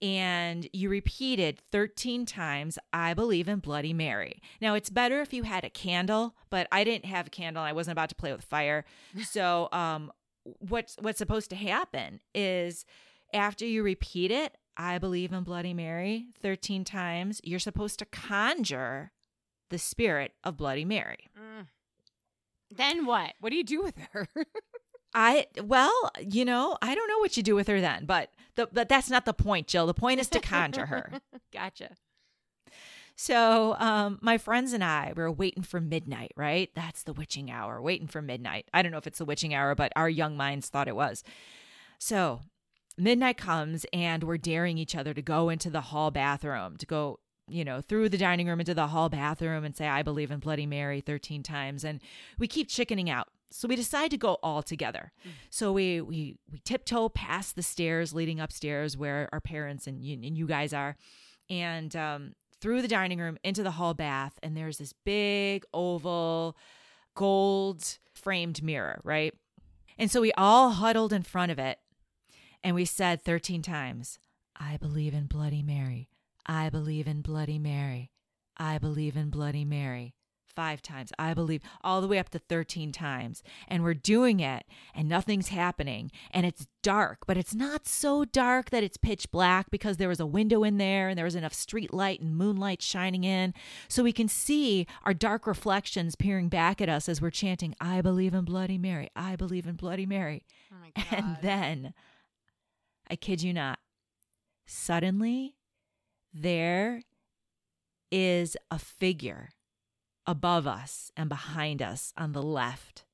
and 0.01 0.69
you 0.73 0.89
repeated 0.89 1.61
13 1.71 2.27
times, 2.27 2.79
I 2.93 3.15
believe 3.15 3.47
in 3.49 3.61
Bloody 3.61 3.93
Mary. 3.93 4.43
Now, 4.61 4.75
it's 4.75 4.91
better 4.91 5.21
if 5.21 5.33
you 5.33 5.45
had 5.45 5.63
a 5.65 5.71
candle, 5.71 6.35
but 6.51 6.67
I 6.73 6.83
didn't 6.83 7.05
have 7.05 7.29
a 7.29 7.31
candle. 7.31 7.63
I 7.63 7.73
wasn't 7.73 7.93
about 7.93 8.09
to 8.09 8.15
play 8.17 8.33
with 8.33 8.45
fire. 8.45 8.85
So, 9.31 9.69
um, 9.73 10.11
what's 10.59 10.97
what's 11.01 11.19
supposed 11.19 11.51
to 11.51 11.57
happen 11.57 12.19
is 12.35 12.85
after 13.33 13.65
you 13.65 13.83
repeat 13.85 14.31
it, 14.33 14.57
I 14.77 14.99
believe 14.99 15.33
in 15.33 15.45
Bloody 15.45 15.73
Mary 15.75 16.27
13 16.41 16.83
times, 16.85 17.41
you're 17.45 17.59
supposed 17.61 17.99
to 18.01 18.05
conjure 18.07 19.13
the 19.71 19.79
spirit 19.79 20.33
of 20.43 20.57
Bloody 20.57 20.85
Mary. 20.85 21.29
Mm. 21.39 21.67
Then 22.77 23.07
what? 23.07 23.35
What 23.41 23.51
do 23.51 23.57
you 23.57 23.65
do 23.65 23.83
with 23.83 23.97
her? 24.13 24.29
I 25.15 25.47
well, 25.63 26.11
you 26.21 26.45
know, 26.45 26.79
I 26.81 26.95
don't 26.95 27.09
know 27.09 27.19
what 27.19 27.37
you 27.37 27.43
do 27.43 27.55
with 27.55 27.69
her 27.69 27.81
then, 27.81 28.07
but 28.07 28.31
the, 28.55 28.69
but 28.73 28.89
that's 28.89 29.11
not 29.11 29.27
the 29.27 29.35
point, 29.35 29.67
Jill. 29.67 29.87
The 29.87 29.95
point 29.95 30.21
is 30.21 30.29
to 30.29 30.41
conjure 30.41 30.87
her. 30.87 31.13
gotcha. 31.53 31.91
So, 33.15 33.77
um, 33.79 34.19
my 34.23 34.39
friends 34.39 34.73
and 34.73 34.83
I 34.83 35.13
we 35.15 35.23
were 35.23 35.31
waiting 35.31 35.63
for 35.63 35.81
midnight, 35.81 36.33
right? 36.35 36.71
That's 36.75 37.03
the 37.03 37.13
witching 37.13 37.51
hour, 37.51 37.81
waiting 37.81 38.07
for 38.07 38.23
midnight. 38.23 38.69
I 38.73 38.83
don't 38.83 38.91
know 38.91 38.99
if 38.99 39.07
it's 39.07 39.19
the 39.19 39.27
witching 39.27 39.53
hour, 39.55 39.75
but 39.75 39.93
our 39.95 40.09
young 40.09 40.37
minds 40.37 40.69
thought 40.69 40.89
it 40.89 40.97
was. 40.97 41.23
So, 41.99 42.41
midnight 42.97 43.37
comes 43.37 43.85
and 43.93 44.25
we're 44.25 44.39
daring 44.39 44.79
each 44.79 44.97
other 44.97 45.13
to 45.13 45.23
go 45.23 45.51
into 45.51 45.69
the 45.69 45.83
hall 45.83 46.11
bathroom, 46.11 46.79
to 46.79 46.87
go, 46.87 47.21
you 47.53 47.65
know, 47.65 47.81
through 47.81 48.09
the 48.09 48.19
dining 48.19 48.49
room 48.49 48.61
into 48.61 48.75
the 48.75 48.89
hall 48.89 49.09
bathroom 49.09 49.65
and 49.65 49.77
say, 49.77 49.87
I 49.87 50.03
believe 50.03 50.31
in 50.31 50.39
Bloody 50.39 50.67
Mary 50.67 51.01
13 51.01 51.43
times. 51.43 51.85
And 51.85 52.01
we 52.39 52.47
keep 52.47 52.69
chickening 52.69 53.11
out. 53.11 53.29
So 53.51 53.69
we 53.69 53.77
decide 53.77 54.11
to 54.13 54.17
go 54.17 54.39
all 54.43 54.63
together. 54.63 55.13
Mm. 55.27 55.31
So 55.51 55.73
we 55.73 56.01
we 56.01 56.37
we 56.51 56.59
tiptoe 56.65 57.11
past 57.11 57.55
the 57.55 57.63
stairs 57.63 58.15
leading 58.15 58.41
upstairs 58.41 58.97
where 58.97 59.29
our 59.31 59.41
parents 59.41 59.87
and 59.87 60.03
you, 60.03 60.15
and 60.15 60.37
you 60.37 60.47
guys 60.47 60.73
are, 60.73 60.97
and 61.51 61.95
um, 61.95 62.35
through 62.61 62.81
the 62.81 62.89
dining 62.89 63.19
room 63.19 63.37
into 63.45 63.63
the 63.63 63.73
hall 63.73 63.93
bath. 63.93 64.33
And 64.43 64.57
there's 64.57 64.79
this 64.79 64.95
big 65.05 65.65
oval 65.75 66.57
gold 67.15 67.99
framed 68.15 68.63
mirror, 68.63 69.01
right? 69.05 69.35
And 69.99 70.11
so 70.11 70.23
we 70.23 70.33
all 70.33 70.71
huddled 70.71 71.13
in 71.13 71.23
front 71.23 71.53
of 71.53 71.59
it 71.59 71.79
and 72.63 72.75
we 72.75 72.85
said 72.85 73.23
13 73.23 73.63
times, 73.63 74.19
I 74.57 74.77
believe 74.77 75.15
in 75.15 75.27
Bloody 75.27 75.63
Mary. 75.63 76.09
I 76.47 76.71
believe 76.71 77.07
in 77.07 77.23
Bloody 77.23 77.59
Mary. 77.59 78.11
I 78.57 78.79
believe 78.79 79.17
in 79.17 79.31
Bloody 79.31 79.65
Mary. 79.65 80.15
Five 80.55 80.83
times, 80.83 81.13
I 81.19 81.33
believe, 81.33 81.63
all 81.83 82.03
the 82.03 82.09
way 82.09 82.19
up 82.19 82.29
to 82.31 82.39
13 82.39 82.93
times. 82.93 83.43
And 83.69 83.83
we're 83.83 83.95
doing 83.95 84.41
it 84.41 84.65
and 84.95 85.09
nothing's 85.09 85.49
happening. 85.49 86.11
And 86.31 86.45
it's 86.45 86.67
dark, 86.83 87.21
but 87.27 87.39
it's 87.39 87.55
not 87.55 87.89
so 87.89 88.27
dark 88.27 88.69
that 88.69 88.85
it's 88.85 88.99
pitch 88.99 89.31
black 89.31 89.71
because 89.71 89.97
there 89.97 90.11
was 90.11 90.21
a 90.21 90.27
window 90.27 90.63
in 90.63 90.77
there 90.77 91.09
and 91.09 91.17
there 91.17 91.25
was 91.25 91.35
enough 91.35 91.55
street 91.55 91.95
light 91.95 92.21
and 92.21 92.37
moonlight 92.37 92.83
shining 92.83 93.25
in. 93.25 93.55
So 93.89 94.03
we 94.03 94.13
can 94.13 94.29
see 94.29 94.87
our 95.05 95.15
dark 95.15 95.47
reflections 95.47 96.17
peering 96.17 96.51
back 96.51 96.83
at 96.83 96.89
us 96.91 97.09
as 97.09 97.23
we're 97.23 97.31
chanting, 97.31 97.75
I 97.81 98.03
believe 98.03 98.35
in 98.35 98.45
Bloody 98.45 98.77
Mary. 98.77 99.09
I 99.17 99.37
believe 99.37 99.67
in 99.67 99.77
Bloody 99.77 100.05
Mary. 100.05 100.45
Oh 100.71 101.03
and 101.13 101.39
then 101.41 101.95
I 103.09 103.17
kid 103.17 103.43
you 103.43 103.55
not. 103.55 103.79
Suddenly, 104.67 105.57
there 106.33 107.03
is 108.11 108.57
a 108.71 108.79
figure 108.79 109.51
above 110.27 110.67
us 110.67 111.11
and 111.17 111.29
behind 111.29 111.83
us 111.83 112.13
on 112.17 112.33
the 112.33 112.43
left 112.43 113.05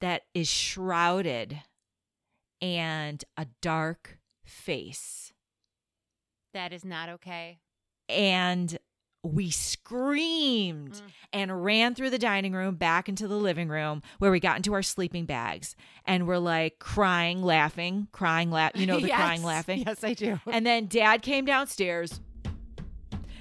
that 0.00 0.22
is 0.34 0.48
shrouded 0.48 1.62
and 2.60 3.24
a 3.36 3.46
dark 3.60 4.18
face. 4.44 5.32
That 6.54 6.72
is 6.72 6.84
not 6.84 7.08
okay. 7.08 7.58
And 8.08 8.78
we 9.22 9.50
screamed 9.50 10.92
mm. 10.92 11.02
and 11.32 11.64
ran 11.64 11.94
through 11.94 12.10
the 12.10 12.18
dining 12.18 12.52
room 12.52 12.76
back 12.76 13.08
into 13.08 13.26
the 13.26 13.36
living 13.36 13.68
room 13.68 14.02
where 14.18 14.30
we 14.30 14.40
got 14.40 14.56
into 14.56 14.72
our 14.72 14.82
sleeping 14.82 15.26
bags 15.26 15.76
and 16.06 16.26
we're 16.26 16.38
like 16.38 16.78
crying, 16.78 17.42
laughing, 17.42 18.08
crying, 18.12 18.50
laugh. 18.50 18.72
You 18.74 18.86
know, 18.86 19.00
the 19.00 19.08
yes. 19.08 19.16
crying, 19.16 19.42
laughing. 19.42 19.84
Yes, 19.86 20.02
I 20.04 20.14
do. 20.14 20.40
And 20.46 20.64
then 20.64 20.86
dad 20.86 21.22
came 21.22 21.44
downstairs 21.44 22.20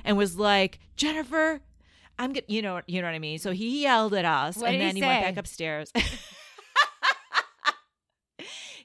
and 0.08 0.18
was 0.18 0.40
like, 0.40 0.80
Jennifer, 0.96 1.60
I'm 2.18 2.34
good. 2.34 2.46
You 2.48 2.64
know, 2.64 2.82
you 2.88 3.02
know 3.02 3.08
what 3.08 3.14
I 3.14 3.20
mean? 3.20 3.38
So 3.38 3.52
he 3.52 3.84
yelled 3.84 4.16
at 4.16 4.26
us 4.26 4.58
what 4.58 4.72
and 4.72 4.82
then 4.82 4.96
he, 4.96 5.02
he 5.02 5.08
went 5.08 5.24
back 5.24 5.38
upstairs. 5.38 5.92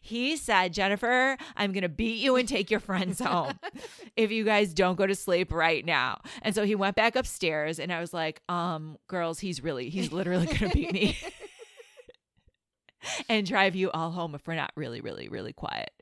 He 0.05 0.37
said, 0.37 0.75
Jennifer, 0.75 1.39
I'm 1.57 1.73
going 1.73 1.83
to 1.83 1.89
beat 1.89 2.19
you 2.19 2.37
and 2.37 2.47
take 2.47 2.71
your 2.71 2.81
friends 2.81 3.19
home 3.19 3.59
if 4.17 4.31
you 4.31 4.45
guys 4.45 4.75
don't 4.75 4.97
go 4.97 5.07
to 5.07 5.15
sleep 5.15 5.53
right 5.53 5.87
now. 5.87 6.21
And 6.43 6.55
so 6.55 6.65
he 6.65 6.75
went 6.75 6.97
back 6.97 7.17
upstairs 7.17 7.79
and 7.79 7.91
I 7.91 8.01
was 8.01 8.13
like, 8.13 8.43
um, 8.49 8.99
girls, 9.07 9.39
he's 9.39 9.63
really, 9.63 9.89
he's 9.89 10.13
literally 10.13 10.47
going 10.47 10.59
to 10.59 10.69
beat 10.69 10.93
me 10.93 11.19
and 13.29 13.47
drive 13.47 13.75
you 13.75 13.91
all 13.93 14.11
home 14.11 14.35
if 14.35 14.47
we're 14.47 14.57
not 14.57 14.73
really, 14.77 15.01
really, 15.01 15.29
really 15.29 15.55
quiet. 15.55 15.93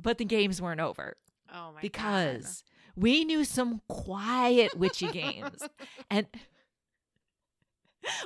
But 0.00 0.16
the 0.16 0.24
games 0.24 0.62
weren't 0.62 0.80
over. 0.80 1.16
Oh 1.52 1.72
my 1.74 1.80
because 1.82 2.62
God. 2.62 2.69
We 3.00 3.24
knew 3.24 3.44
some 3.44 3.80
quiet 3.88 4.76
witchy 4.76 5.08
games. 5.08 5.62
And 6.10 6.26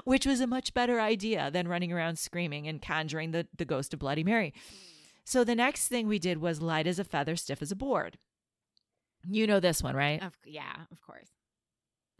which 0.04 0.24
was 0.24 0.40
a 0.40 0.46
much 0.46 0.72
better 0.72 1.00
idea 1.00 1.50
than 1.50 1.68
running 1.68 1.92
around 1.92 2.18
screaming 2.18 2.66
and 2.66 2.80
conjuring 2.80 3.32
the, 3.32 3.46
the 3.56 3.64
ghost 3.64 3.92
of 3.92 3.98
Bloody 3.98 4.24
Mary. 4.24 4.54
Hmm. 4.56 4.76
So 5.24 5.44
the 5.44 5.54
next 5.54 5.88
thing 5.88 6.06
we 6.06 6.18
did 6.18 6.38
was 6.38 6.62
light 6.62 6.86
as 6.86 6.98
a 6.98 7.04
feather, 7.04 7.34
stiff 7.36 7.60
as 7.60 7.72
a 7.72 7.76
board. 7.76 8.18
You 9.28 9.46
know 9.46 9.60
this 9.60 9.82
one, 9.82 9.96
right? 9.96 10.22
Of, 10.22 10.34
yeah, 10.44 10.74
of 10.92 11.00
course. 11.02 11.28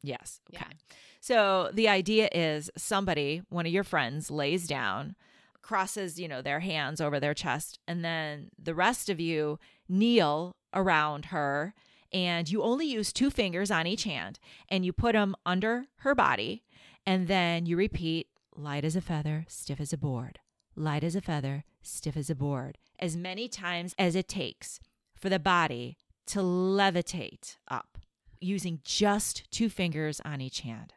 Yes. 0.03 0.41
Okay. 0.53 0.67
Yeah. 0.69 0.77
So 1.21 1.71
the 1.73 1.89
idea 1.89 2.29
is 2.33 2.71
somebody, 2.77 3.43
one 3.49 3.67
of 3.67 3.73
your 3.73 3.85
friends, 3.85 4.31
lays 4.31 4.67
down, 4.67 5.15
crosses, 5.63 6.19
you 6.19 6.29
know, 6.29 6.43
their 6.43 6.61
hands 6.61 7.01
over 7.01 7.21
their 7.21 7.35
chest, 7.35 7.79
and 7.87 8.05
then 8.05 8.51
the 8.63 8.75
rest 8.75 9.09
of 9.09 9.21
you 9.21 9.59
kneel 9.89 10.57
around 10.75 11.27
her 11.27 11.75
and 12.15 12.49
you 12.49 12.63
only 12.63 12.87
use 12.87 13.13
two 13.13 13.29
fingers 13.31 13.71
on 13.71 13.87
each 13.87 14.05
hand 14.05 14.39
and 14.69 14.87
you 14.87 14.93
put 14.93 15.13
them 15.13 15.35
under 15.45 15.87
her 15.97 16.15
body 16.15 16.63
and 17.05 17.27
then 17.27 17.67
you 17.67 17.77
repeat 17.77 18.29
light 18.57 18.85
as 18.85 18.95
a 18.95 19.01
feather, 19.01 19.45
stiff 19.49 19.81
as 19.81 19.93
a 19.93 19.99
board, 19.99 20.39
light 20.77 21.03
as 21.03 21.17
a 21.17 21.21
feather, 21.21 21.65
stiff 21.83 22.17
as 22.17 22.31
a 22.31 22.35
board, 22.35 22.79
as 23.01 23.17
many 23.17 23.49
times 23.49 23.95
as 23.99 24.15
it 24.15 24.29
takes 24.29 24.79
for 25.15 25.29
the 25.29 25.41
body 25.41 25.99
to 26.27 26.39
levitate 26.39 27.57
up 27.69 27.99
using 28.41 28.81
just 28.85 29.51
two 29.51 29.69
fingers 29.69 30.21
on 30.25 30.41
each 30.41 30.61
hand. 30.61 30.95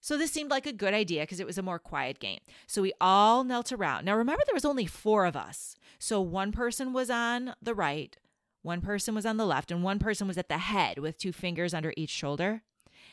So 0.00 0.18
this 0.18 0.30
seemed 0.30 0.50
like 0.50 0.66
a 0.66 0.72
good 0.72 0.92
idea 0.92 1.22
because 1.22 1.40
it 1.40 1.46
was 1.46 1.56
a 1.56 1.62
more 1.62 1.78
quiet 1.78 2.18
game. 2.18 2.40
So 2.66 2.82
we 2.82 2.92
all 3.00 3.42
knelt 3.42 3.72
around. 3.72 4.04
Now 4.04 4.16
remember 4.16 4.42
there 4.46 4.54
was 4.54 4.64
only 4.64 4.86
4 4.86 5.24
of 5.26 5.36
us. 5.36 5.76
So 5.98 6.20
one 6.20 6.52
person 6.52 6.92
was 6.92 7.08
on 7.10 7.54
the 7.62 7.74
right, 7.74 8.16
one 8.64 8.80
person 8.80 9.14
was 9.14 9.26
on 9.26 9.36
the 9.36 9.44
left, 9.44 9.70
and 9.70 9.82
one 9.82 9.98
person 9.98 10.26
was 10.26 10.38
at 10.38 10.48
the 10.48 10.56
head 10.56 10.98
with 10.98 11.18
two 11.18 11.32
fingers 11.32 11.74
under 11.74 11.92
each 11.98 12.08
shoulder. 12.08 12.62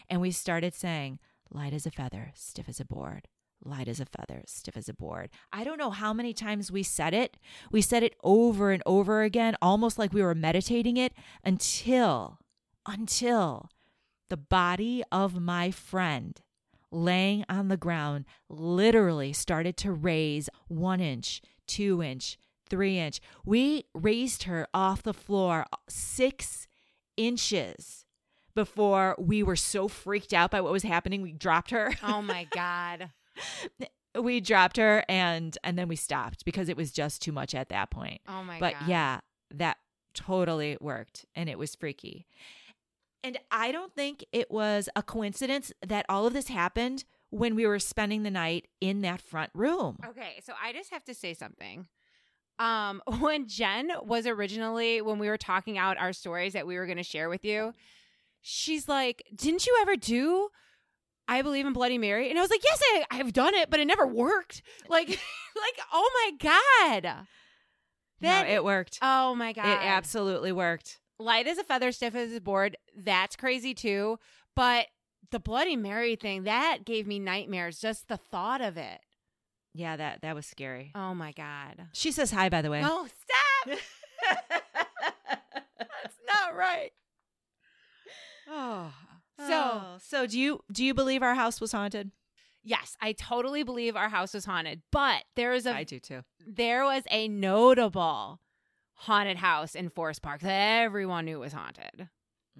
And 0.09 0.21
we 0.21 0.31
started 0.31 0.73
saying, 0.73 1.19
light 1.51 1.73
as 1.73 1.85
a 1.85 1.91
feather, 1.91 2.31
stiff 2.35 2.69
as 2.69 2.79
a 2.79 2.85
board, 2.85 3.27
light 3.61 3.89
as 3.89 3.99
a 3.99 4.05
feather, 4.05 4.43
stiff 4.47 4.77
as 4.77 4.87
a 4.87 4.93
board. 4.93 5.29
I 5.51 5.65
don't 5.65 5.77
know 5.77 5.89
how 5.89 6.13
many 6.13 6.33
times 6.33 6.71
we 6.71 6.83
said 6.83 7.13
it. 7.13 7.35
We 7.69 7.81
said 7.81 8.01
it 8.01 8.15
over 8.23 8.71
and 8.71 8.81
over 8.85 9.23
again, 9.23 9.57
almost 9.61 9.99
like 9.99 10.13
we 10.13 10.23
were 10.23 10.33
meditating 10.33 10.95
it 10.95 11.11
until, 11.43 12.39
until 12.85 13.69
the 14.29 14.37
body 14.37 15.03
of 15.11 15.41
my 15.41 15.69
friend 15.69 16.39
laying 16.91 17.43
on 17.49 17.67
the 17.67 17.75
ground 17.75 18.23
literally 18.47 19.33
started 19.33 19.75
to 19.75 19.91
raise 19.91 20.47
one 20.69 21.01
inch, 21.01 21.41
two 21.67 22.01
inch, 22.01 22.37
three 22.71 22.97
inch. 22.97 23.21
We 23.45 23.85
raised 23.93 24.43
her 24.43 24.67
off 24.73 25.03
the 25.03 25.13
floor 25.13 25.67
uh, 25.71 25.77
six 25.87 26.67
inches 27.15 28.05
before 28.55 29.15
we 29.19 29.43
were 29.43 29.55
so 29.55 29.87
freaked 29.87 30.33
out 30.33 30.49
by 30.49 30.61
what 30.61 30.71
was 30.71 30.83
happening 30.83 31.21
we 31.21 31.31
dropped 31.31 31.71
her 31.71 31.93
oh 32.03 32.21
my 32.21 32.45
god 32.53 33.09
we 34.19 34.41
dropped 34.41 34.77
her 34.77 35.05
and 35.07 35.57
and 35.63 35.77
then 35.77 35.87
we 35.87 35.95
stopped 35.95 36.43
because 36.45 36.69
it 36.69 36.77
was 36.77 36.91
just 36.91 37.21
too 37.21 37.31
much 37.31 37.53
at 37.55 37.69
that 37.69 37.91
point. 37.91 38.21
Oh 38.27 38.43
my 38.43 38.59
but 38.59 38.73
god. 38.73 38.87
yeah, 38.87 39.19
that 39.53 39.77
totally 40.13 40.77
worked 40.81 41.25
and 41.35 41.49
it 41.49 41.57
was 41.57 41.75
freaky. 41.75 42.27
And 43.23 43.37
I 43.51 43.71
don't 43.71 43.93
think 43.93 44.25
it 44.31 44.49
was 44.49 44.89
a 44.95 45.03
coincidence 45.03 45.71
that 45.85 46.05
all 46.09 46.25
of 46.25 46.33
this 46.33 46.47
happened 46.47 47.05
when 47.29 47.55
we 47.55 47.67
were 47.67 47.79
spending 47.79 48.23
the 48.23 48.31
night 48.31 48.67
in 48.81 49.01
that 49.01 49.21
front 49.21 49.51
room. 49.53 49.97
Okay, 50.05 50.41
so 50.43 50.53
I 50.61 50.73
just 50.73 50.91
have 50.91 51.05
to 51.05 51.13
say 51.13 51.33
something. 51.33 51.87
Um 52.59 53.01
when 53.19 53.47
Jen 53.47 53.91
was 54.03 54.27
originally 54.27 55.01
when 55.01 55.19
we 55.19 55.27
were 55.27 55.37
talking 55.37 55.77
out 55.77 55.97
our 55.97 56.13
stories 56.13 56.53
that 56.53 56.67
we 56.67 56.77
were 56.77 56.85
going 56.85 56.97
to 56.97 57.03
share 57.03 57.29
with 57.29 57.45
you, 57.45 57.73
she's 58.41 58.87
like, 58.87 59.23
"Didn't 59.35 59.65
you 59.65 59.77
ever 59.81 59.95
do 59.95 60.49
I 61.31 61.43
believe 61.43 61.65
in 61.65 61.71
Bloody 61.71 61.97
Mary. 61.97 62.29
And 62.29 62.37
I 62.37 62.41
was 62.41 62.51
like, 62.51 62.63
yes, 62.63 62.81
I, 62.83 63.05
I've 63.11 63.31
done 63.31 63.55
it, 63.55 63.69
but 63.69 63.79
it 63.79 63.85
never 63.85 64.05
worked. 64.05 64.61
Like, 64.89 65.07
like, 65.07 65.85
oh 65.93 66.09
my 66.13 66.31
God. 66.37 67.03
That, 68.19 68.47
no, 68.47 68.53
it 68.53 68.63
worked. 68.63 68.99
Oh 69.01 69.33
my 69.35 69.53
God. 69.53 69.67
It 69.67 69.79
absolutely 69.81 70.51
worked. 70.51 70.99
Light 71.17 71.47
as 71.47 71.57
a 71.57 71.63
feather, 71.63 71.93
stiff 71.93 72.13
as 72.13 72.33
a 72.33 72.41
board. 72.41 72.75
That's 72.93 73.37
crazy 73.37 73.73
too. 73.73 74.19
But 74.53 74.87
the 75.31 75.39
Bloody 75.39 75.77
Mary 75.77 76.17
thing, 76.17 76.43
that 76.43 76.79
gave 76.83 77.07
me 77.07 77.19
nightmares, 77.19 77.79
just 77.79 78.09
the 78.09 78.17
thought 78.17 78.59
of 78.59 78.75
it. 78.75 78.99
Yeah, 79.73 79.95
that 79.95 80.21
that 80.21 80.35
was 80.35 80.45
scary. 80.45 80.91
Oh 80.95 81.13
my 81.13 81.31
God. 81.31 81.87
She 81.93 82.11
says 82.11 82.31
hi, 82.31 82.49
by 82.49 82.61
the 82.61 82.69
way. 82.69 82.81
Oh, 82.83 83.07
stop. 83.07 83.79
That's 85.79 86.17
not 86.27 86.55
right. 86.55 86.91
Oh. 88.49 88.93
So, 89.39 89.47
So, 89.47 89.97
so 90.01 90.27
do 90.27 90.39
you 90.39 90.59
do 90.71 90.83
you 90.85 90.93
believe 90.93 91.23
our 91.23 91.35
house 91.35 91.59
was 91.61 91.71
haunted? 91.71 92.11
yes, 92.63 92.95
I 93.01 93.13
totally 93.13 93.63
believe 93.63 93.95
our 93.95 94.09
house 94.09 94.35
was 94.35 94.45
haunted, 94.45 94.83
but 94.91 95.23
there 95.35 95.53
is 95.53 95.65
a 95.65 95.73
I 95.73 95.83
do 95.83 95.99
too. 95.99 96.21
there 96.45 96.83
was 96.83 97.03
a 97.09 97.27
notable 97.27 98.39
haunted 98.93 99.37
house 99.37 99.73
in 99.73 99.89
Forest 99.89 100.21
Park 100.21 100.41
that 100.41 100.81
everyone 100.83 101.25
knew 101.25 101.39
was 101.39 101.53
haunted. 101.53 102.09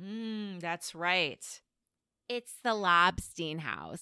Mm, 0.02 0.60
that's 0.60 0.95
right. 0.95 1.62
It's 2.28 2.54
the 2.63 2.71
Lobstein 2.71 3.60
house. 3.60 4.02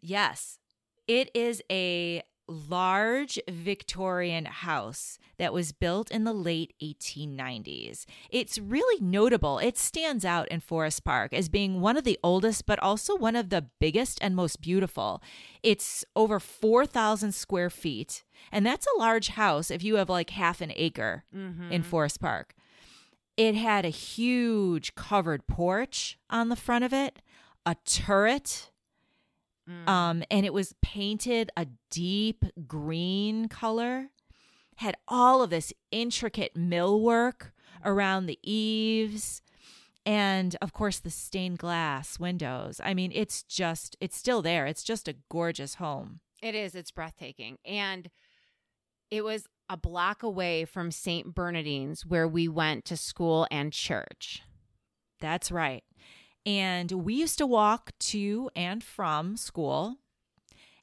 Yes. 0.00 0.58
It 1.06 1.30
is 1.34 1.62
a 1.70 2.22
large 2.46 3.38
Victorian 3.48 4.44
house 4.44 5.18
that 5.38 5.52
was 5.52 5.72
built 5.72 6.10
in 6.10 6.24
the 6.24 6.32
late 6.34 6.74
1890s. 6.82 8.04
It's 8.30 8.58
really 8.58 9.02
notable. 9.02 9.58
It 9.58 9.78
stands 9.78 10.24
out 10.26 10.46
in 10.48 10.60
Forest 10.60 11.04
Park 11.04 11.32
as 11.32 11.48
being 11.48 11.80
one 11.80 11.96
of 11.96 12.04
the 12.04 12.18
oldest, 12.22 12.66
but 12.66 12.78
also 12.80 13.16
one 13.16 13.34
of 13.34 13.48
the 13.48 13.66
biggest 13.80 14.18
and 14.20 14.36
most 14.36 14.60
beautiful. 14.60 15.22
It's 15.62 16.04
over 16.14 16.38
4,000 16.38 17.32
square 17.32 17.70
feet, 17.70 18.24
and 18.52 18.66
that's 18.66 18.86
a 18.94 18.98
large 18.98 19.28
house 19.28 19.70
if 19.70 19.82
you 19.82 19.96
have 19.96 20.10
like 20.10 20.30
half 20.30 20.60
an 20.60 20.72
acre 20.76 21.24
Mm-hmm. 21.34 21.72
in 21.72 21.82
Forest 21.82 22.20
Park. 22.20 22.54
It 23.36 23.54
had 23.54 23.84
a 23.84 23.88
huge 23.88 24.94
covered 24.94 25.46
porch 25.46 26.18
on 26.30 26.50
the 26.50 26.56
front 26.56 26.84
of 26.84 26.92
it, 26.92 27.20
a 27.66 27.74
turret, 27.86 28.70
Mm. 29.68 29.88
um, 29.88 30.22
and 30.30 30.44
it 30.44 30.52
was 30.52 30.74
painted 30.82 31.50
a 31.56 31.66
deep 31.90 32.44
green 32.66 33.48
color. 33.48 34.10
Had 34.76 34.96
all 35.06 35.42
of 35.42 35.50
this 35.50 35.72
intricate 35.90 36.54
millwork 36.54 37.52
around 37.84 38.26
the 38.26 38.38
eaves, 38.42 39.40
and 40.04 40.56
of 40.60 40.72
course 40.72 40.98
the 40.98 41.10
stained 41.10 41.58
glass 41.58 42.18
windows. 42.18 42.80
I 42.82 42.92
mean, 42.92 43.12
it's 43.14 43.42
just 43.42 43.96
it's 44.00 44.16
still 44.16 44.42
there. 44.42 44.66
It's 44.66 44.82
just 44.82 45.08
a 45.08 45.16
gorgeous 45.30 45.76
home. 45.76 46.20
It 46.42 46.54
is. 46.54 46.74
It's 46.74 46.90
breathtaking. 46.90 47.56
And 47.64 48.10
it 49.10 49.24
was 49.24 49.46
a 49.70 49.76
block 49.78 50.22
away 50.22 50.66
from 50.66 50.90
St. 50.90 51.34
Bernardine's 51.34 52.04
where 52.04 52.28
we 52.28 52.48
went 52.48 52.84
to 52.86 52.96
school 52.96 53.46
and 53.50 53.72
church. 53.72 54.42
That's 55.20 55.50
right. 55.50 55.84
And 56.46 56.90
we 56.92 57.14
used 57.14 57.38
to 57.38 57.46
walk 57.46 57.92
to 58.00 58.50
and 58.54 58.82
from 58.82 59.36
school. 59.36 59.98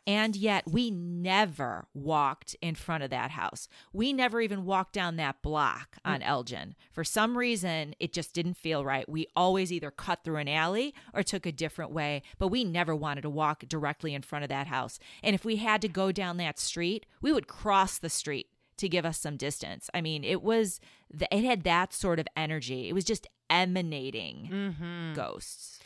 And 0.08 0.36
yet 0.36 0.64
we 0.68 0.90
never 0.90 1.86
walked 1.94 2.56
in 2.60 2.74
front 2.74 3.04
of 3.04 3.12
that 3.12 3.32
house. 3.32 3.68
We 3.94 4.14
never 4.14 4.42
even 4.42 4.66
walked 4.66 4.94
down 4.94 5.16
that 5.18 5.44
block 5.44 5.98
on 6.04 6.22
mm. 6.22 6.28
Elgin. 6.28 6.76
For 6.92 7.04
some 7.04 7.38
reason, 7.38 7.94
it 8.00 8.12
just 8.12 8.34
didn't 8.34 8.56
feel 8.56 8.84
right. 8.84 9.08
We 9.08 9.28
always 9.36 9.72
either 9.72 9.92
cut 9.92 10.24
through 10.24 10.38
an 10.38 10.48
alley 10.48 10.96
or 11.14 11.22
took 11.22 11.46
a 11.46 11.52
different 11.52 11.92
way, 11.92 12.24
but 12.40 12.48
we 12.48 12.64
never 12.64 12.96
wanted 12.96 13.22
to 13.22 13.30
walk 13.30 13.64
directly 13.68 14.16
in 14.16 14.24
front 14.24 14.44
of 14.44 14.50
that 14.50 14.68
house. 14.68 14.98
And 15.22 15.36
if 15.36 15.46
we 15.46 15.58
had 15.58 15.82
to 15.84 15.88
go 15.88 16.12
down 16.12 16.38
that 16.38 16.58
street, 16.58 17.06
we 17.22 17.32
would 17.32 17.48
cross 17.48 18.00
the 18.00 18.10
street 18.10 18.48
to 18.82 18.90
give 18.90 19.06
us 19.06 19.18
some 19.18 19.38
distance. 19.38 19.90
I 19.94 20.02
mean, 20.02 20.24
it 20.24 20.42
was 20.44 20.80
the, 21.12 21.28
it 21.36 21.44
had 21.44 21.64
that 21.64 21.94
sort 21.94 22.20
of 22.20 22.28
energy. 22.36 22.88
It 22.90 22.94
was 22.94 23.06
just 23.06 23.26
emanating 23.50 24.50
Mm-hmm. 24.52 25.14
ghosts. 25.14 25.80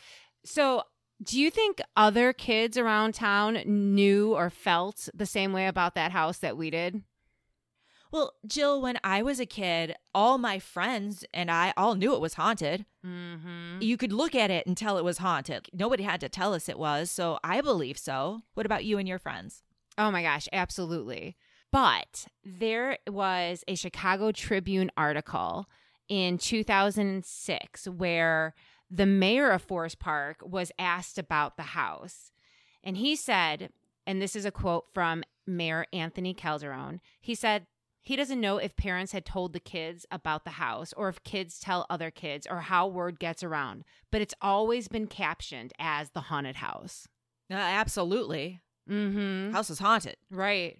So, 0.44 0.82
do 1.22 1.40
you 1.40 1.50
think 1.50 1.80
other 1.96 2.32
kids 2.34 2.76
around 2.76 3.14
town 3.14 3.54
knew 3.64 4.34
or 4.34 4.50
felt 4.50 5.08
the 5.14 5.24
same 5.24 5.52
way 5.54 5.66
about 5.66 5.94
that 5.94 6.12
house 6.12 6.38
that 6.38 6.56
we 6.58 6.68
did? 6.70 7.02
Well, 8.12 8.34
Jill, 8.46 8.80
when 8.80 8.98
I 9.02 9.22
was 9.22 9.40
a 9.40 9.46
kid, 9.46 9.94
all 10.14 10.38
my 10.38 10.58
friends 10.58 11.24
and 11.34 11.50
I 11.50 11.72
all 11.76 11.94
knew 11.94 12.14
it 12.14 12.20
was 12.20 12.34
haunted. 12.34 12.84
Mm-hmm. 13.04 13.78
You 13.80 13.96
could 13.96 14.12
look 14.12 14.34
at 14.34 14.50
it 14.50 14.66
and 14.66 14.76
tell 14.76 14.96
it 14.98 15.04
was 15.04 15.18
haunted. 15.18 15.68
Nobody 15.72 16.02
had 16.04 16.20
to 16.20 16.28
tell 16.28 16.54
us 16.54 16.68
it 16.68 16.78
was, 16.78 17.10
so 17.10 17.38
I 17.42 17.60
believe 17.62 17.98
so. 17.98 18.42
What 18.54 18.66
about 18.66 18.84
you 18.84 18.98
and 18.98 19.08
your 19.08 19.18
friends? 19.18 19.62
Oh 19.98 20.10
my 20.10 20.22
gosh, 20.22 20.48
absolutely. 20.52 21.36
But 21.72 22.26
there 22.44 22.98
was 23.08 23.64
a 23.68 23.74
Chicago 23.74 24.32
Tribune 24.32 24.90
article 24.96 25.66
in 26.08 26.38
2006 26.38 27.88
where 27.88 28.54
the 28.90 29.06
mayor 29.06 29.50
of 29.50 29.62
Forest 29.62 29.98
Park 29.98 30.38
was 30.42 30.72
asked 30.78 31.18
about 31.18 31.56
the 31.56 31.64
house. 31.64 32.30
And 32.84 32.96
he 32.96 33.16
said, 33.16 33.70
and 34.06 34.22
this 34.22 34.36
is 34.36 34.44
a 34.44 34.52
quote 34.52 34.86
from 34.94 35.24
Mayor 35.46 35.86
Anthony 35.92 36.34
Calderone 36.34 37.00
he 37.20 37.34
said, 37.34 37.66
he 38.02 38.14
doesn't 38.14 38.40
know 38.40 38.58
if 38.58 38.76
parents 38.76 39.10
had 39.10 39.24
told 39.24 39.52
the 39.52 39.58
kids 39.58 40.06
about 40.12 40.44
the 40.44 40.52
house 40.52 40.92
or 40.96 41.08
if 41.08 41.24
kids 41.24 41.58
tell 41.58 41.86
other 41.90 42.12
kids 42.12 42.46
or 42.48 42.60
how 42.60 42.86
word 42.86 43.18
gets 43.18 43.42
around, 43.42 43.82
but 44.12 44.20
it's 44.20 44.34
always 44.40 44.86
been 44.86 45.08
captioned 45.08 45.72
as 45.76 46.10
the 46.10 46.20
haunted 46.20 46.54
house. 46.54 47.08
Uh, 47.50 47.54
absolutely. 47.54 48.60
Mm-hmm. 48.88 49.50
House 49.50 49.70
is 49.70 49.80
haunted. 49.80 50.16
Right. 50.30 50.78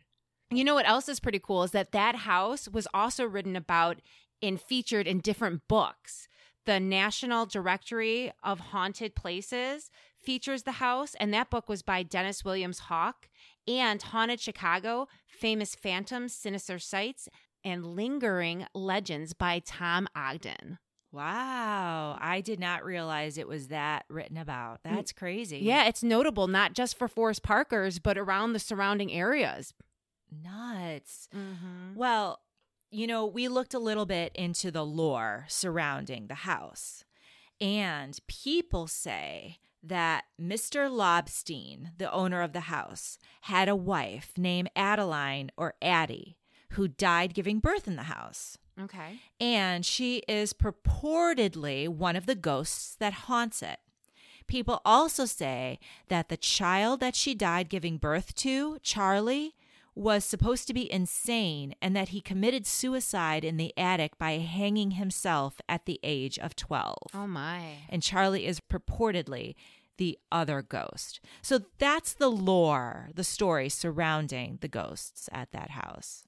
You 0.50 0.64
know 0.64 0.74
what 0.74 0.88
else 0.88 1.08
is 1.08 1.20
pretty 1.20 1.40
cool 1.40 1.64
is 1.64 1.72
that 1.72 1.92
that 1.92 2.16
house 2.16 2.68
was 2.68 2.86
also 2.94 3.24
written 3.24 3.56
about 3.56 4.00
and 4.42 4.60
featured 4.60 5.06
in 5.06 5.20
different 5.20 5.62
books. 5.68 6.28
The 6.66 6.80
National 6.80 7.46
Directory 7.46 8.32
of 8.42 8.58
Haunted 8.60 9.14
Places 9.14 9.90
features 10.18 10.64
the 10.64 10.72
house, 10.72 11.14
and 11.20 11.32
that 11.32 11.50
book 11.50 11.68
was 11.68 11.82
by 11.82 12.02
Dennis 12.02 12.44
Williams 12.44 12.80
Hauck. 12.80 13.28
And 13.68 14.00
Haunted 14.00 14.40
Chicago, 14.40 15.08
Famous 15.26 15.74
Phantoms, 15.74 16.32
Sinister 16.32 16.78
Sights, 16.78 17.28
and 17.64 17.84
Lingering 17.84 18.66
Legends 18.74 19.32
by 19.32 19.60
Tom 19.64 20.06
Ogden. 20.14 20.78
Wow. 21.10 22.16
I 22.20 22.40
did 22.40 22.60
not 22.60 22.84
realize 22.84 23.38
it 23.38 23.48
was 23.48 23.68
that 23.68 24.04
written 24.08 24.36
about. 24.36 24.82
Mm. 24.84 24.94
That's 24.94 25.12
crazy. 25.12 25.58
Yeah, 25.58 25.86
it's 25.86 26.02
notable 26.02 26.46
not 26.46 26.74
just 26.74 26.96
for 26.96 27.08
Forest 27.08 27.42
Parkers, 27.42 27.98
but 27.98 28.18
around 28.18 28.52
the 28.52 28.58
surrounding 28.58 29.12
areas. 29.12 29.74
Nuts. 30.30 31.28
Mm-hmm. 31.34 31.94
Well, 31.94 32.40
you 32.90 33.06
know, 33.06 33.26
we 33.26 33.48
looked 33.48 33.74
a 33.74 33.78
little 33.78 34.06
bit 34.06 34.32
into 34.34 34.70
the 34.70 34.84
lore 34.84 35.44
surrounding 35.48 36.26
the 36.26 36.34
house, 36.34 37.04
and 37.60 38.18
people 38.26 38.86
say 38.86 39.58
that 39.82 40.24
Mr. 40.40 40.90
Lobstein, 40.90 41.90
the 41.98 42.12
owner 42.12 42.42
of 42.42 42.52
the 42.52 42.60
house, 42.60 43.18
had 43.42 43.68
a 43.68 43.76
wife 43.76 44.32
named 44.36 44.70
Adeline 44.74 45.50
or 45.56 45.74
Addie 45.80 46.36
who 46.70 46.88
died 46.88 47.34
giving 47.34 47.60
birth 47.60 47.86
in 47.86 47.96
the 47.96 48.04
house. 48.04 48.58
Okay. 48.80 49.20
And 49.40 49.86
she 49.86 50.18
is 50.28 50.52
purportedly 50.52 51.88
one 51.88 52.16
of 52.16 52.26
the 52.26 52.34
ghosts 52.34 52.94
that 52.96 53.12
haunts 53.12 53.62
it. 53.62 53.78
People 54.46 54.80
also 54.84 55.24
say 55.24 55.78
that 56.08 56.28
the 56.28 56.36
child 56.36 57.00
that 57.00 57.16
she 57.16 57.34
died 57.34 57.68
giving 57.68 57.96
birth 57.96 58.34
to, 58.36 58.78
Charlie, 58.82 59.55
was 59.96 60.24
supposed 60.24 60.68
to 60.68 60.74
be 60.74 60.92
insane 60.92 61.74
and 61.80 61.96
that 61.96 62.10
he 62.10 62.20
committed 62.20 62.66
suicide 62.66 63.44
in 63.44 63.56
the 63.56 63.72
attic 63.78 64.18
by 64.18 64.32
hanging 64.32 64.92
himself 64.92 65.60
at 65.68 65.86
the 65.86 65.98
age 66.02 66.38
of 66.38 66.54
12. 66.54 66.98
Oh, 67.14 67.26
my. 67.26 67.78
And 67.88 68.02
Charlie 68.02 68.46
is 68.46 68.60
purportedly 68.60 69.54
the 69.96 70.18
other 70.30 70.60
ghost. 70.60 71.20
So 71.40 71.60
that's 71.78 72.12
the 72.12 72.28
lore, 72.28 73.08
the 73.14 73.24
story 73.24 73.70
surrounding 73.70 74.58
the 74.60 74.68
ghosts 74.68 75.30
at 75.32 75.50
that 75.52 75.70
house. 75.70 76.24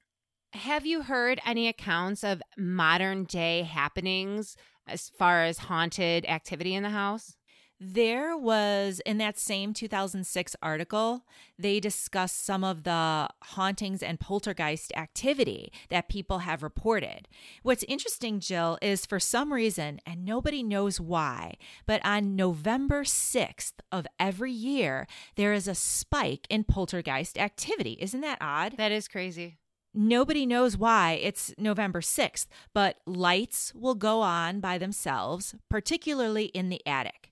Have 0.54 0.86
you 0.86 1.02
heard 1.02 1.38
any 1.44 1.68
accounts 1.68 2.24
of 2.24 2.42
modern 2.56 3.24
day 3.24 3.62
happenings 3.62 4.56
as 4.86 5.10
far 5.10 5.44
as 5.44 5.58
haunted 5.58 6.24
activity 6.24 6.74
in 6.74 6.82
the 6.82 6.90
house? 6.90 7.36
There 7.80 8.36
was 8.36 9.00
in 9.06 9.18
that 9.18 9.38
same 9.38 9.72
2006 9.72 10.56
article, 10.60 11.24
they 11.56 11.78
discussed 11.78 12.44
some 12.44 12.64
of 12.64 12.82
the 12.82 13.28
hauntings 13.40 14.02
and 14.02 14.18
poltergeist 14.18 14.92
activity 14.96 15.72
that 15.88 16.08
people 16.08 16.40
have 16.40 16.64
reported. 16.64 17.28
What's 17.62 17.84
interesting, 17.84 18.40
Jill, 18.40 18.78
is 18.82 19.06
for 19.06 19.20
some 19.20 19.52
reason, 19.52 20.00
and 20.04 20.24
nobody 20.24 20.64
knows 20.64 21.00
why, 21.00 21.54
but 21.86 22.04
on 22.04 22.34
November 22.34 23.04
6th 23.04 23.74
of 23.92 24.08
every 24.18 24.52
year, 24.52 25.06
there 25.36 25.52
is 25.52 25.68
a 25.68 25.74
spike 25.76 26.48
in 26.50 26.64
poltergeist 26.64 27.38
activity. 27.38 27.96
Isn't 28.00 28.22
that 28.22 28.38
odd? 28.40 28.76
That 28.76 28.90
is 28.90 29.06
crazy. 29.06 29.58
Nobody 29.94 30.46
knows 30.46 30.76
why 30.76 31.12
it's 31.12 31.54
November 31.56 32.00
6th, 32.00 32.46
but 32.74 32.96
lights 33.06 33.72
will 33.72 33.94
go 33.94 34.20
on 34.20 34.58
by 34.58 34.78
themselves, 34.78 35.54
particularly 35.70 36.46
in 36.46 36.70
the 36.70 36.84
attic. 36.84 37.30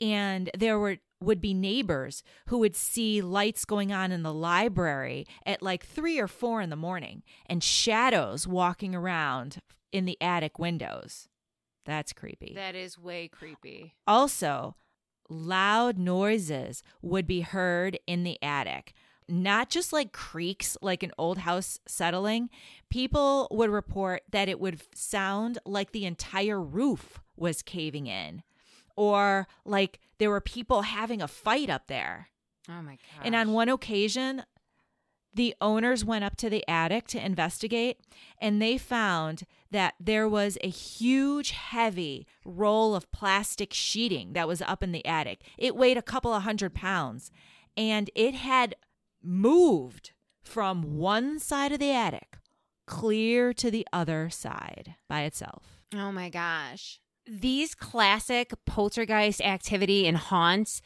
And 0.00 0.50
there 0.56 0.78
were 0.78 0.98
would 1.20 1.40
be 1.40 1.52
neighbors 1.52 2.22
who 2.46 2.58
would 2.58 2.76
see 2.76 3.20
lights 3.20 3.64
going 3.64 3.92
on 3.92 4.12
in 4.12 4.22
the 4.22 4.32
library 4.32 5.26
at 5.44 5.62
like 5.62 5.84
3 5.84 6.16
or 6.20 6.28
4 6.28 6.60
in 6.60 6.70
the 6.70 6.76
morning 6.76 7.24
and 7.46 7.62
shadows 7.64 8.46
walking 8.46 8.94
around 8.94 9.58
in 9.90 10.04
the 10.04 10.16
attic 10.20 10.60
windows. 10.60 11.28
That's 11.84 12.12
creepy. 12.12 12.52
That 12.54 12.76
is 12.76 12.96
way 12.98 13.26
creepy. 13.26 13.94
Also, 14.06 14.76
loud 15.28 15.98
noises 15.98 16.84
would 17.02 17.26
be 17.26 17.40
heard 17.40 17.98
in 18.06 18.22
the 18.22 18.40
attic. 18.40 18.94
not 19.28 19.68
just 19.68 19.92
like 19.92 20.12
creaks 20.12 20.76
like 20.80 21.02
an 21.02 21.12
old 21.18 21.38
house 21.38 21.78
settling. 21.86 22.48
People 22.88 23.46
would 23.50 23.70
report 23.70 24.22
that 24.30 24.48
it 24.48 24.58
would 24.58 24.80
sound 24.94 25.58
like 25.66 25.92
the 25.92 26.06
entire 26.06 26.60
roof 26.60 27.20
was 27.36 27.62
caving 27.62 28.06
in 28.06 28.42
or 28.98 29.46
like 29.64 30.00
there 30.18 30.28
were 30.28 30.40
people 30.40 30.82
having 30.82 31.22
a 31.22 31.28
fight 31.28 31.70
up 31.70 31.86
there. 31.86 32.30
Oh 32.68 32.82
my 32.82 32.98
god. 33.14 33.24
And 33.24 33.36
on 33.36 33.52
one 33.52 33.68
occasion, 33.68 34.42
the 35.32 35.54
owners 35.60 36.04
went 36.04 36.24
up 36.24 36.36
to 36.38 36.50
the 36.50 36.68
attic 36.68 37.06
to 37.08 37.24
investigate 37.24 38.00
and 38.40 38.60
they 38.60 38.76
found 38.76 39.44
that 39.70 39.94
there 40.00 40.28
was 40.28 40.58
a 40.64 40.68
huge, 40.68 41.52
heavy 41.52 42.26
roll 42.44 42.96
of 42.96 43.10
plastic 43.12 43.72
sheeting 43.72 44.32
that 44.32 44.48
was 44.48 44.60
up 44.62 44.82
in 44.82 44.90
the 44.90 45.06
attic. 45.06 45.42
It 45.56 45.76
weighed 45.76 45.96
a 45.96 46.02
couple 46.02 46.34
of 46.34 46.42
hundred 46.42 46.74
pounds 46.74 47.30
and 47.76 48.10
it 48.16 48.34
had 48.34 48.74
moved 49.22 50.10
from 50.42 50.96
one 50.96 51.38
side 51.38 51.70
of 51.70 51.78
the 51.78 51.92
attic 51.92 52.38
clear 52.86 53.52
to 53.52 53.70
the 53.70 53.86
other 53.92 54.28
side 54.28 54.96
by 55.08 55.22
itself. 55.22 55.78
Oh 55.94 56.10
my 56.10 56.30
gosh. 56.30 57.00
These 57.28 57.74
classic 57.74 58.54
poltergeist 58.64 59.42
activity 59.42 60.06
and 60.06 60.16
haunts 60.16 60.80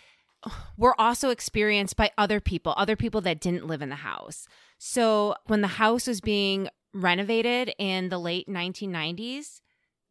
were 0.76 1.00
also 1.00 1.30
experienced 1.30 1.96
by 1.96 2.10
other 2.18 2.40
people, 2.40 2.74
other 2.76 2.96
people 2.96 3.20
that 3.20 3.40
didn't 3.40 3.68
live 3.68 3.80
in 3.80 3.90
the 3.90 3.94
house. 3.96 4.48
So 4.78 5.36
when 5.46 5.60
the 5.60 5.68
house 5.68 6.08
was 6.08 6.20
being 6.20 6.68
renovated 6.92 7.72
in 7.78 8.08
the 8.08 8.18
late 8.18 8.48
1990s, 8.48 9.60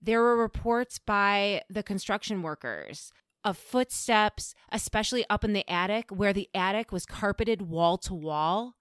there 0.02 0.22
were 0.22 0.38
reports 0.38 1.00
by 1.00 1.63
the 1.70 1.84
construction 1.84 2.41
workers 2.41 3.12
of 3.44 3.58
footsteps, 3.58 4.56
especially 4.72 5.26
up 5.30 5.44
in 5.44 5.54
the 5.54 5.70
attic, 5.70 6.10
where 6.12 6.34
the 6.34 6.50
attic 6.54 6.91
was 6.91 7.06
carpeted 7.06 7.63
wall 7.63 7.98
to 7.98 8.13
wall, 8.13 8.76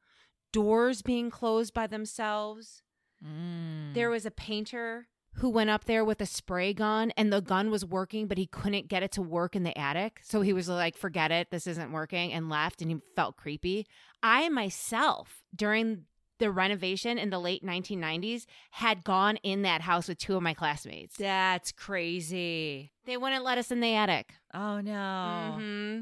doors 0.52 1.02
being 1.02 1.30
closed 1.30 1.74
by 1.74 1.86
themselves. 1.86 2.82
Mm. 3.24 3.94
There 3.94 4.10
was 4.10 4.24
a 4.24 4.30
painter 4.30 5.08
who 5.34 5.48
went 5.48 5.70
up 5.70 5.84
there 5.84 6.04
with 6.04 6.20
a 6.20 6.26
spray 6.26 6.72
gun 6.74 7.12
and 7.16 7.32
the 7.32 7.40
gun 7.40 7.70
was 7.70 7.84
working, 7.84 8.26
but 8.26 8.36
he 8.38 8.46
couldn't 8.46 8.88
get 8.88 9.02
it 9.02 9.12
to 9.12 9.22
work 9.22 9.54
in 9.56 9.62
the 9.62 9.76
attic. 9.78 10.20
So 10.22 10.40
he 10.40 10.52
was 10.52 10.68
like, 10.68 10.96
forget 10.96 11.30
it, 11.30 11.50
this 11.50 11.66
isn't 11.66 11.92
working, 11.92 12.32
and 12.32 12.48
left, 12.48 12.82
and 12.82 12.90
he 12.90 12.98
felt 13.14 13.36
creepy. 13.36 13.86
I 14.22 14.48
myself, 14.48 15.42
during 15.54 16.04
the 16.38 16.50
renovation 16.50 17.18
in 17.18 17.30
the 17.30 17.38
late 17.38 17.62
1990s, 17.64 18.46
had 18.72 19.04
gone 19.04 19.36
in 19.42 19.62
that 19.62 19.82
house 19.82 20.08
with 20.08 20.18
two 20.18 20.36
of 20.36 20.42
my 20.42 20.54
classmates. 20.54 21.16
That's 21.16 21.70
crazy. 21.70 22.92
They 23.04 23.16
wouldn't 23.16 23.44
let 23.44 23.58
us 23.58 23.70
in 23.70 23.80
the 23.80 23.94
attic. 23.94 24.34
Oh 24.54 24.80
no. 24.80 25.54
hmm 25.58 26.00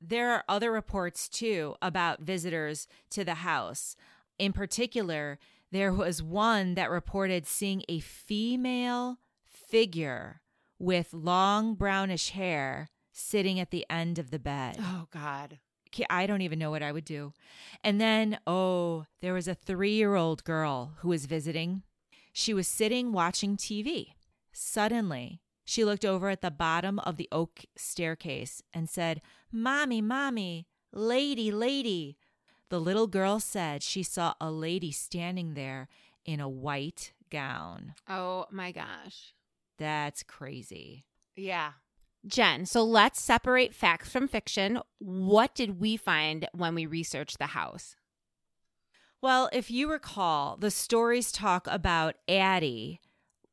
There 0.00 0.30
are 0.32 0.44
other 0.48 0.70
reports 0.72 1.28
too 1.28 1.74
about 1.82 2.20
visitors 2.20 2.86
to 3.10 3.24
the 3.24 3.34
house. 3.34 3.96
In 4.38 4.52
particular, 4.52 5.38
there 5.72 5.92
was 5.92 6.22
one 6.22 6.74
that 6.74 6.90
reported 6.90 7.46
seeing 7.46 7.82
a 7.88 8.00
female 8.00 9.18
figure 9.44 10.42
with 10.78 11.12
long 11.12 11.74
brownish 11.74 12.30
hair 12.30 12.88
sitting 13.12 13.58
at 13.58 13.70
the 13.70 13.86
end 13.88 14.18
of 14.18 14.30
the 14.30 14.38
bed. 14.38 14.76
Oh, 14.80 15.06
God. 15.10 15.58
I 16.10 16.26
don't 16.26 16.42
even 16.42 16.58
know 16.58 16.70
what 16.70 16.82
I 16.82 16.92
would 16.92 17.04
do. 17.04 17.32
And 17.82 18.00
then, 18.00 18.38
oh, 18.46 19.06
there 19.22 19.32
was 19.32 19.48
a 19.48 19.54
three 19.54 19.94
year 19.94 20.14
old 20.14 20.44
girl 20.44 20.92
who 20.98 21.08
was 21.08 21.26
visiting. 21.26 21.82
She 22.32 22.52
was 22.52 22.68
sitting 22.68 23.12
watching 23.12 23.56
TV. 23.56 24.08
Suddenly, 24.52 25.40
she 25.64 25.84
looked 25.84 26.04
over 26.04 26.28
at 26.28 26.42
the 26.42 26.50
bottom 26.50 26.98
of 27.00 27.16
the 27.16 27.28
oak 27.32 27.64
staircase 27.76 28.62
and 28.74 28.88
said, 28.88 29.22
Mommy, 29.50 30.02
Mommy, 30.02 30.66
lady, 30.92 31.50
lady. 31.50 32.18
The 32.68 32.80
little 32.80 33.06
girl 33.06 33.38
said 33.38 33.82
she 33.82 34.02
saw 34.02 34.34
a 34.40 34.50
lady 34.50 34.90
standing 34.90 35.54
there 35.54 35.88
in 36.24 36.40
a 36.40 36.48
white 36.48 37.12
gown. 37.30 37.94
Oh, 38.08 38.46
my 38.50 38.72
gosh. 38.72 39.34
That's 39.78 40.22
crazy. 40.22 41.04
Yeah. 41.36 41.72
Jen, 42.26 42.66
so 42.66 42.82
let's 42.82 43.20
separate 43.20 43.72
facts 43.72 44.08
from 44.08 44.26
fiction. 44.26 44.80
What 44.98 45.54
did 45.54 45.80
we 45.80 45.96
find 45.96 46.48
when 46.52 46.74
we 46.74 46.86
researched 46.86 47.38
the 47.38 47.46
house? 47.46 47.94
Well, 49.22 49.48
if 49.52 49.70
you 49.70 49.90
recall, 49.90 50.56
the 50.56 50.70
stories 50.70 51.30
talk 51.30 51.66
about 51.70 52.16
Addie, 52.28 53.00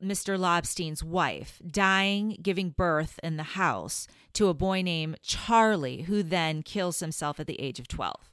Mr. 0.03 0.37
Lobstein's 0.37 1.03
wife, 1.03 1.61
dying, 1.65 2.37
giving 2.41 2.71
birth 2.71 3.19
in 3.23 3.37
the 3.37 3.43
house 3.43 4.07
to 4.33 4.49
a 4.49 4.53
boy 4.53 4.81
named 4.81 5.19
Charlie, 5.21 6.03
who 6.03 6.23
then 6.23 6.63
kills 6.63 6.99
himself 6.99 7.39
at 7.39 7.47
the 7.47 7.61
age 7.61 7.79
of 7.79 7.87
12. 7.87 8.32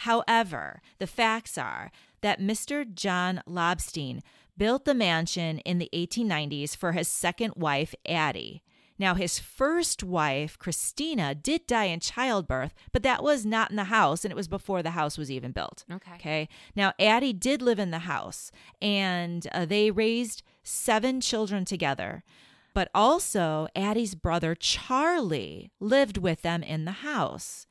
However, 0.00 0.80
the 0.98 1.06
facts 1.06 1.58
are 1.58 1.90
that 2.22 2.40
Mr. 2.40 2.90
John 2.90 3.42
Lobstein 3.46 4.20
built 4.56 4.86
the 4.86 4.94
mansion 4.94 5.58
in 5.58 5.76
the 5.76 5.90
1890s 5.92 6.74
for 6.74 6.92
his 6.92 7.06
second 7.06 7.52
wife, 7.54 7.94
Addie. 8.08 8.62
Now, 8.98 9.14
his 9.14 9.38
first 9.38 10.02
wife, 10.02 10.58
Christina, 10.58 11.34
did 11.34 11.66
die 11.66 11.84
in 11.84 12.00
childbirth, 12.00 12.72
but 12.92 13.02
that 13.02 13.22
was 13.22 13.44
not 13.44 13.68
in 13.68 13.76
the 13.76 13.84
house, 13.84 14.24
and 14.24 14.32
it 14.32 14.36
was 14.36 14.48
before 14.48 14.82
the 14.82 14.92
house 14.92 15.18
was 15.18 15.30
even 15.30 15.52
built. 15.52 15.84
Okay. 15.92 16.14
Okay. 16.14 16.48
Now, 16.74 16.94
Addie 16.98 17.34
did 17.34 17.60
live 17.60 17.78
in 17.78 17.90
the 17.90 18.00
house, 18.00 18.50
and 18.80 19.46
uh, 19.52 19.66
they 19.66 19.90
raised 19.90 20.42
seven 20.62 21.20
children 21.20 21.66
together. 21.66 22.24
But 22.72 22.90
also, 22.94 23.68
Addie's 23.76 24.14
brother, 24.14 24.54
Charlie, 24.54 25.70
lived 25.78 26.16
with 26.16 26.40
them 26.40 26.62
in 26.62 26.86
the 26.86 26.92
house. 26.92 27.66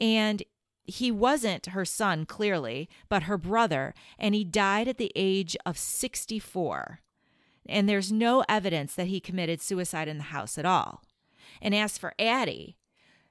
And 0.00 0.42
he 0.88 1.10
wasn't 1.10 1.66
her 1.66 1.84
son, 1.84 2.24
clearly, 2.24 2.88
but 3.08 3.24
her 3.24 3.36
brother, 3.36 3.94
and 4.18 4.34
he 4.34 4.42
died 4.42 4.88
at 4.88 4.96
the 4.96 5.12
age 5.14 5.56
of 5.66 5.76
64. 5.76 7.00
And 7.68 7.86
there's 7.86 8.10
no 8.10 8.42
evidence 8.48 8.94
that 8.94 9.08
he 9.08 9.20
committed 9.20 9.60
suicide 9.60 10.08
in 10.08 10.16
the 10.16 10.24
house 10.24 10.56
at 10.56 10.64
all. 10.64 11.02
And 11.60 11.74
as 11.74 11.98
for 11.98 12.14
Addie, 12.18 12.78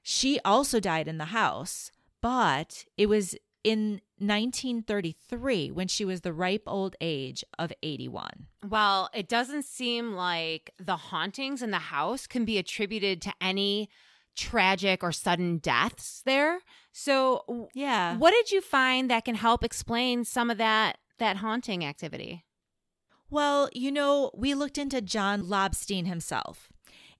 she 0.02 0.38
also 0.44 0.78
died 0.78 1.08
in 1.08 1.18
the 1.18 1.26
house, 1.26 1.90
but 2.22 2.84
it 2.96 3.06
was 3.06 3.34
in 3.64 4.00
1933 4.18 5.72
when 5.72 5.88
she 5.88 6.04
was 6.04 6.20
the 6.20 6.32
ripe 6.32 6.62
old 6.66 6.94
age 7.00 7.44
of 7.58 7.72
81. 7.82 8.46
Well, 8.68 9.10
it 9.12 9.28
doesn't 9.28 9.64
seem 9.64 10.12
like 10.12 10.72
the 10.78 10.96
hauntings 10.96 11.60
in 11.60 11.72
the 11.72 11.78
house 11.78 12.28
can 12.28 12.44
be 12.44 12.56
attributed 12.56 13.20
to 13.22 13.32
any 13.40 13.88
tragic 14.38 15.02
or 15.02 15.10
sudden 15.12 15.58
deaths 15.58 16.22
there. 16.24 16.60
So, 16.92 17.68
Yeah. 17.74 18.16
what 18.16 18.30
did 18.30 18.50
you 18.52 18.60
find 18.60 19.10
that 19.10 19.24
can 19.24 19.34
help 19.34 19.64
explain 19.64 20.24
some 20.24 20.48
of 20.50 20.58
that 20.58 20.98
that 21.18 21.38
haunting 21.38 21.84
activity? 21.84 22.44
Well, 23.28 23.68
you 23.72 23.90
know, 23.90 24.30
we 24.34 24.54
looked 24.54 24.78
into 24.78 25.00
John 25.02 25.42
Lobstein 25.42 26.06
himself, 26.06 26.70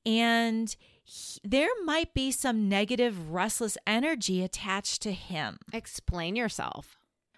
and 0.06 0.74
he- 1.04 1.40
there 1.42 1.68
might 1.84 2.14
be 2.14 2.30
some 2.30 2.68
negative, 2.68 3.30
restless 3.30 3.76
energy 3.86 4.42
attached 4.44 5.02
to 5.02 5.12
him. 5.12 5.58
Explain 5.72 6.36
yourself. 6.36 6.96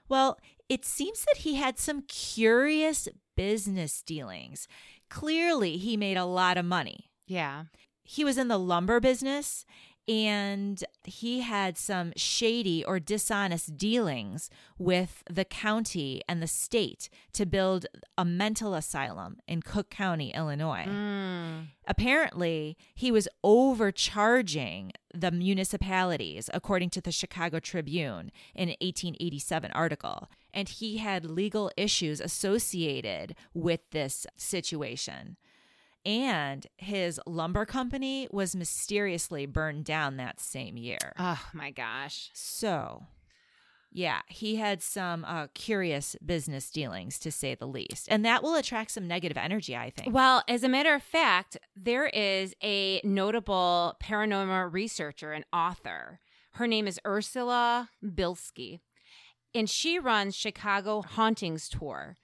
Well, 0.08 0.38
it 0.68 0.84
seems 0.84 1.24
that 1.24 1.38
he 1.38 1.54
had 1.54 1.78
some 1.78 2.02
curious 2.02 3.08
business 3.36 4.02
dealings. 4.02 4.68
Clearly, 5.08 5.78
he 5.78 5.96
made 5.96 6.16
a 6.18 6.24
lot 6.26 6.58
of 6.58 6.64
money. 6.66 7.10
Yeah. 7.26 7.64
He 8.10 8.24
was 8.24 8.38
in 8.38 8.48
the 8.48 8.58
lumber 8.58 8.98
business 8.98 9.64
and 10.08 10.82
he 11.04 11.42
had 11.42 11.78
some 11.78 12.12
shady 12.16 12.84
or 12.84 12.98
dishonest 12.98 13.76
dealings 13.76 14.50
with 14.78 15.22
the 15.30 15.44
county 15.44 16.20
and 16.28 16.42
the 16.42 16.48
state 16.48 17.08
to 17.34 17.46
build 17.46 17.86
a 18.18 18.24
mental 18.24 18.74
asylum 18.74 19.36
in 19.46 19.62
Cook 19.62 19.90
County, 19.90 20.34
Illinois. 20.34 20.86
Mm. 20.88 21.66
Apparently, 21.86 22.76
he 22.96 23.12
was 23.12 23.28
overcharging 23.44 24.90
the 25.14 25.30
municipalities, 25.30 26.50
according 26.52 26.90
to 26.90 27.00
the 27.00 27.12
Chicago 27.12 27.60
Tribune 27.60 28.32
in 28.56 28.70
an 28.70 28.76
1887 28.80 29.70
article. 29.70 30.28
And 30.52 30.68
he 30.68 30.98
had 30.98 31.24
legal 31.24 31.70
issues 31.76 32.20
associated 32.20 33.36
with 33.54 33.88
this 33.92 34.26
situation. 34.36 35.36
And 36.04 36.66
his 36.78 37.20
lumber 37.26 37.66
company 37.66 38.26
was 38.30 38.56
mysteriously 38.56 39.46
burned 39.46 39.84
down 39.84 40.16
that 40.16 40.40
same 40.40 40.76
year. 40.76 41.12
Oh 41.18 41.42
my 41.52 41.70
gosh. 41.70 42.30
So, 42.32 43.04
yeah, 43.92 44.20
he 44.28 44.56
had 44.56 44.82
some 44.82 45.24
uh, 45.24 45.48
curious 45.52 46.16
business 46.24 46.70
dealings, 46.70 47.18
to 47.18 47.30
say 47.30 47.54
the 47.54 47.66
least. 47.66 48.06
And 48.08 48.24
that 48.24 48.42
will 48.42 48.54
attract 48.54 48.92
some 48.92 49.06
negative 49.06 49.36
energy, 49.36 49.76
I 49.76 49.90
think. 49.90 50.14
Well, 50.14 50.42
as 50.48 50.62
a 50.62 50.68
matter 50.68 50.94
of 50.94 51.02
fact, 51.02 51.58
there 51.76 52.06
is 52.06 52.54
a 52.62 53.00
notable 53.04 53.96
paranormal 54.02 54.72
researcher 54.72 55.32
and 55.32 55.44
author. 55.52 56.20
Her 56.52 56.66
name 56.66 56.86
is 56.86 57.00
Ursula 57.06 57.90
Bielski, 58.02 58.80
and 59.54 59.68
she 59.68 59.98
runs 59.98 60.34
Chicago 60.34 61.02
Hauntings 61.02 61.68
Tour. 61.68 62.16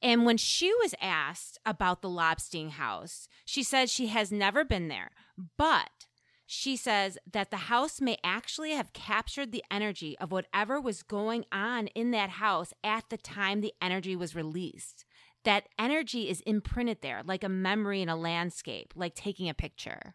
And 0.00 0.24
when 0.24 0.36
she 0.36 0.72
was 0.74 0.94
asked 1.00 1.58
about 1.66 2.02
the 2.02 2.08
Lobstein 2.08 2.70
house, 2.70 3.28
she 3.44 3.62
said 3.62 3.90
she 3.90 4.06
has 4.08 4.30
never 4.30 4.64
been 4.64 4.88
there, 4.88 5.10
but 5.56 6.06
She 6.50 6.76
says 6.76 7.18
that 7.30 7.50
the 7.50 7.58
house 7.68 8.00
may 8.00 8.16
actually 8.24 8.70
have 8.70 8.94
captured 8.94 9.52
the 9.52 9.62
energy 9.70 10.16
of 10.18 10.32
whatever 10.32 10.80
was 10.80 11.02
going 11.02 11.44
on 11.52 11.88
in 11.88 12.10
that 12.12 12.30
house 12.30 12.72
at 12.82 13.04
the 13.10 13.18
time 13.18 13.60
the 13.60 13.74
energy 13.82 14.16
was 14.16 14.34
released. 14.34 15.04
That 15.44 15.68
energy 15.78 16.30
is 16.30 16.40
imprinted 16.46 17.02
there 17.02 17.20
like 17.22 17.44
a 17.44 17.50
memory 17.50 18.00
in 18.00 18.08
a 18.08 18.16
landscape, 18.16 18.94
like 18.96 19.14
taking 19.14 19.50
a 19.50 19.54
picture. 19.54 20.14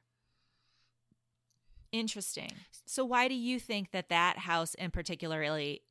Interesting. 1.92 2.50
So 2.88 3.06
why 3.06 3.28
do 3.28 3.36
you 3.36 3.60
think 3.60 3.92
that 3.92 4.10
that 4.10 4.40
house 4.40 4.74
in 4.74 4.90
particularly 4.90 5.84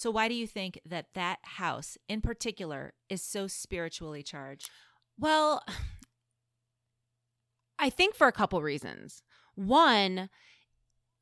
so 0.00 0.10
why 0.10 0.28
do 0.28 0.34
you 0.34 0.46
think 0.46 0.80
that 0.86 1.08
that 1.12 1.40
house 1.42 1.98
in 2.08 2.22
particular 2.22 2.94
is 3.10 3.22
so 3.22 3.46
spiritually 3.46 4.22
charged? 4.22 4.70
Well, 5.18 5.62
I 7.78 7.90
think 7.90 8.14
for 8.14 8.26
a 8.26 8.32
couple 8.32 8.62
reasons. 8.62 9.22
One, 9.56 10.30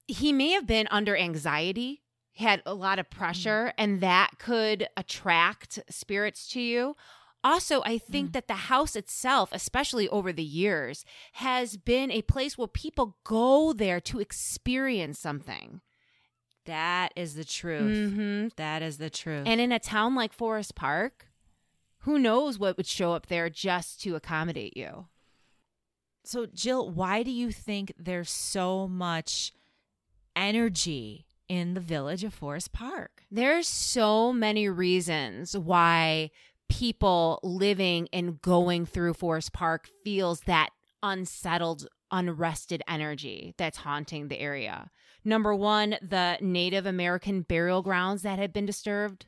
he 0.07 0.33
may 0.33 0.51
have 0.51 0.67
been 0.67 0.87
under 0.93 1.17
anxiety, 1.17 2.03
had 2.37 2.63
a 2.65 2.73
lot 2.73 3.01
of 3.01 3.11
pressure, 3.11 3.73
and 3.77 4.01
that 4.01 4.39
could 4.39 4.87
attract 4.97 5.81
spirits 5.91 6.49
to 6.51 6.61
you. 6.61 6.95
Also, 7.43 7.83
I 7.85 7.99
think 7.99 8.31
Mm. 8.31 8.33
that 8.35 8.47
the 8.47 8.55
house 8.55 8.95
itself, 8.95 9.49
especially 9.53 10.09
over 10.09 10.33
the 10.33 10.45
years, 10.45 11.05
has 11.35 11.77
been 11.77 12.13
a 12.13 12.23
place 12.23 12.57
where 12.57 12.69
people 12.69 13.19
go 13.25 13.73
there 13.73 14.01
to 14.03 14.21
experience 14.21 15.19
something. 15.19 15.81
That 16.69 17.13
is 17.17 17.35
the 17.35 17.45
truth. 17.45 18.13
Mm-hmm. 18.13 18.49
That 18.57 18.83
is 18.83 18.99
the 18.99 19.11
truth. 19.11 19.45
And 19.47 19.61
in 19.61 19.73
a 19.73 19.79
town 19.79 20.15
like 20.15 20.33
Forest 20.33 20.75
Park, 20.75 21.27
who 22.01 22.19
knows 22.19 22.59
what 22.59 22.77
would 22.77 22.87
show 22.87 23.13
up 23.13 23.27
there 23.27 23.51
just 23.51 24.01
to 24.03 24.15
accommodate 24.15 24.77
you? 24.77 25.07
so 26.29 26.45
Jill, 26.45 26.91
why 26.91 27.23
do 27.23 27.31
you 27.31 27.51
think 27.51 27.93
there's 27.99 28.31
so 28.31 28.87
much 28.87 29.53
energy 30.37 31.25
in 31.49 31.73
the 31.73 31.81
village 31.81 32.23
of 32.23 32.35
Forest 32.35 32.73
Park? 32.73 33.23
There's 33.31 33.67
so 33.67 34.33
many 34.33 34.69
reasons 34.69 35.57
why 35.57 36.31
people 36.69 37.41
living 37.43 38.09
and 38.13 38.43
going 38.43 38.85
through 38.85 39.15
Forest 39.15 39.55
Park 39.55 39.89
feels 40.05 40.41
that 40.41 40.69
unsettled, 41.03 41.89
unrested 42.11 42.83
energy 42.87 43.55
that's 43.57 43.79
haunting 43.79 44.29
the 44.29 44.39
area. 44.39 44.91
Number 45.29 45.55
one, 45.55 45.99
the 46.01 46.39
Native 46.41 46.87
American 46.87 47.43
burial 47.43 47.83
grounds 47.83 48.23
that 48.23 48.39
had 48.39 48.51
been 48.51 48.65
disturbed. 48.65 49.27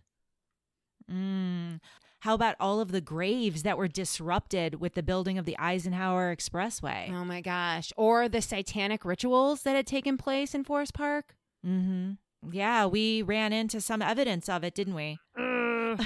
Mm. 1.13 1.79
How 2.21 2.33
about 2.33 2.57
all 2.59 2.81
of 2.81 2.91
the 2.91 3.03
graves 3.03 3.65
that 3.65 3.77
were 3.77 3.87
disrupted 3.87 4.81
with 4.81 4.95
the 4.95 5.03
building 5.03 5.37
of 5.37 5.45
the 5.45 5.59
Eisenhower 5.59 6.35
Expressway? 6.35 7.11
Oh 7.13 7.27
my 7.27 7.43
gosh. 7.43 7.93
Or 7.99 8.31
the 8.31 8.41
satanic 8.41 9.05
rituals 9.05 9.61
that 9.65 9.77
had 9.77 9.87
taken 9.87 10.17
place 10.17 10.55
in 10.55 10.65
Forest 10.65 10.95
Park. 10.95 11.35
Mm-hmm. 11.67 12.13
Yeah, 12.51 12.87
we 12.87 13.21
ran 13.21 13.53
into 13.53 13.83
some 13.83 14.01
evidence 14.01 14.49
of 14.49 14.65
it, 14.65 14.75
didn't 14.75 14.95
we? 14.95 15.19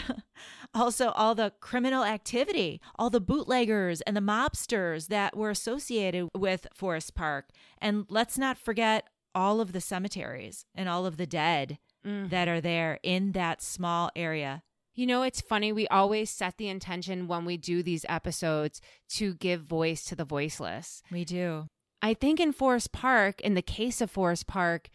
also, 0.75 1.11
all 1.11 1.37
the 1.37 1.53
criminal 1.61 2.03
activity, 2.03 2.81
all 2.99 3.11
the 3.11 3.21
bootleggers 3.21 4.01
and 4.01 4.17
the 4.17 4.21
mobsters 4.21 5.07
that 5.07 5.37
were 5.37 5.51
associated 5.51 6.31
with 6.37 6.67
Forest 6.75 7.15
Park. 7.15 7.51
And 7.79 8.07
let's 8.09 8.37
not 8.37 8.59
forget 8.59 9.05
all 9.35 9.61
of 9.61 9.73
the 9.73 9.81
cemeteries 9.81 10.65
and 10.75 10.89
all 10.89 11.07
of 11.07 11.17
the 11.17 11.27
dead 11.27 11.79
Mm. 12.05 12.29
that 12.29 12.49
are 12.49 12.61
there 12.61 12.99
in 13.03 13.33
that 13.33 13.63
small 13.63 14.11
area. 14.15 14.63
You 14.95 15.07
know, 15.07 15.23
it's 15.23 15.41
funny. 15.41 15.73
We 15.73 15.89
always 15.89 16.29
set 16.29 16.59
the 16.59 16.69
intention 16.69 17.27
when 17.29 17.47
we 17.47 17.57
do 17.57 17.83
these 17.83 18.05
episodes 18.11 18.81
to 19.11 19.35
give 19.35 19.63
voice 19.63 20.05
to 20.05 20.15
the 20.15 20.25
voiceless. 20.27 21.03
We 21.11 21.25
do. 21.25 21.67
I 22.03 22.13
think 22.13 22.39
in 22.41 22.53
Forest 22.53 22.93
Park, 22.93 23.41
in 23.41 23.55
the 23.55 23.63
case 23.63 24.03
of 24.03 24.11
Forest 24.11 24.47
Park, 24.47 24.91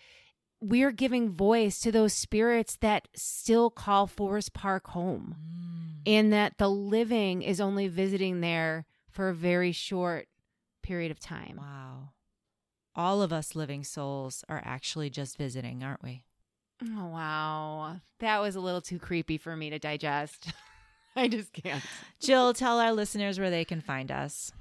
we're 0.62 0.92
giving 0.92 1.32
voice 1.32 1.80
to 1.82 1.92
those 1.92 2.14
spirits 2.14 2.78
that 2.82 3.08
still 3.16 3.70
call 3.72 4.06
Forest 4.06 4.54
Park 4.54 4.88
home, 4.90 5.36
and 6.06 6.32
that 6.32 6.60
the 6.60 6.70
living 6.70 7.42
is 7.42 7.60
only 7.60 7.88
visiting 7.88 8.42
there 8.42 8.86
for 9.10 9.30
a 9.30 9.34
very 9.34 9.72
short 9.72 10.28
period 10.84 11.10
of 11.12 11.20
time. 11.20 11.56
Wow. 11.58 12.10
All 12.96 13.22
of 13.22 13.32
us 13.32 13.56
living 13.56 13.84
souls 13.84 14.44
are 14.50 14.62
actually 14.66 15.10
just 15.10 15.38
visiting, 15.38 15.84
aren't 15.84 16.04
we? 16.04 16.24
Oh, 16.84 17.08
wow. 17.08 17.98
That 18.20 18.40
was 18.40 18.56
a 18.56 18.60
little 18.60 18.82
too 18.82 19.00
creepy 19.00 19.38
for 19.38 19.56
me 19.56 19.70
to 19.70 19.80
digest. 19.80 20.52
I 21.16 21.28
just 21.28 21.54
can't. 21.54 21.84
Jill, 22.20 22.54
tell 22.54 22.80
our 22.80 22.94
listeners 22.94 23.40
where 23.40 23.50
they 23.50 23.66
can 23.66 23.82
find 23.82 24.12
us. 24.12 24.52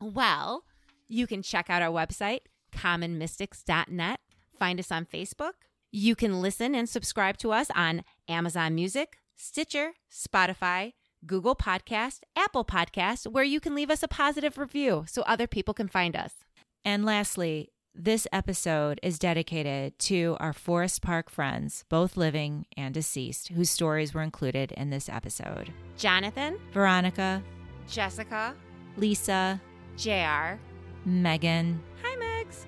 Well, 0.00 0.64
you 1.08 1.26
can 1.26 1.42
check 1.42 1.70
out 1.70 1.82
our 1.82 1.92
website, 1.92 2.40
commonmystics.net. 2.72 4.20
Find 4.58 4.80
us 4.80 4.90
on 4.90 5.06
Facebook. 5.06 5.52
You 5.92 6.16
can 6.16 6.40
listen 6.40 6.74
and 6.74 6.88
subscribe 6.88 7.36
to 7.38 7.52
us 7.52 7.70
on 7.74 8.02
Amazon 8.28 8.74
Music, 8.74 9.18
Stitcher, 9.36 9.92
Spotify, 10.10 10.92
Google 11.26 11.54
Podcast, 11.54 12.20
Apple 12.36 12.64
Podcast, 12.64 13.26
where 13.28 13.44
you 13.44 13.60
can 13.60 13.74
leave 13.74 13.90
us 13.90 14.02
a 14.02 14.08
positive 14.08 14.58
review 14.58 15.04
so 15.08 15.22
other 15.22 15.46
people 15.46 15.72
can 15.74 15.88
find 15.88 16.16
us. 16.16 16.43
And 16.84 17.04
lastly, 17.04 17.70
this 17.94 18.26
episode 18.32 18.98
is 19.02 19.18
dedicated 19.18 19.98
to 20.00 20.36
our 20.40 20.52
Forest 20.52 21.00
Park 21.00 21.30
friends, 21.30 21.84
both 21.88 22.16
living 22.16 22.66
and 22.76 22.92
deceased, 22.92 23.48
whose 23.48 23.70
stories 23.70 24.12
were 24.12 24.22
included 24.22 24.72
in 24.72 24.90
this 24.90 25.08
episode 25.08 25.72
Jonathan, 25.96 26.58
Veronica, 26.72 27.42
Jessica, 27.88 28.54
Lisa, 28.96 29.60
JR, 29.96 30.58
Megan. 31.04 31.80
hi 32.02 32.16
Megs, 32.16 32.66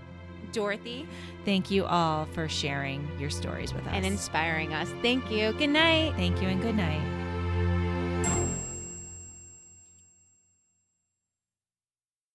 Dorothy, 0.53 1.07
Thank 1.45 1.71
you 1.71 1.85
all 1.85 2.27
for 2.27 2.49
sharing 2.49 3.09
your 3.21 3.31
stories 3.31 3.73
with 3.75 3.87
us. 3.87 3.93
and 3.93 4.07
inspiring 4.07 4.73
us. 4.75 4.89
Thank 5.03 5.31
you. 5.31 5.53
Good 5.55 5.69
night. 5.71 6.15
Thank 6.17 6.41
you 6.43 6.49
and 6.49 6.61
good 6.63 6.77
night. 6.77 7.26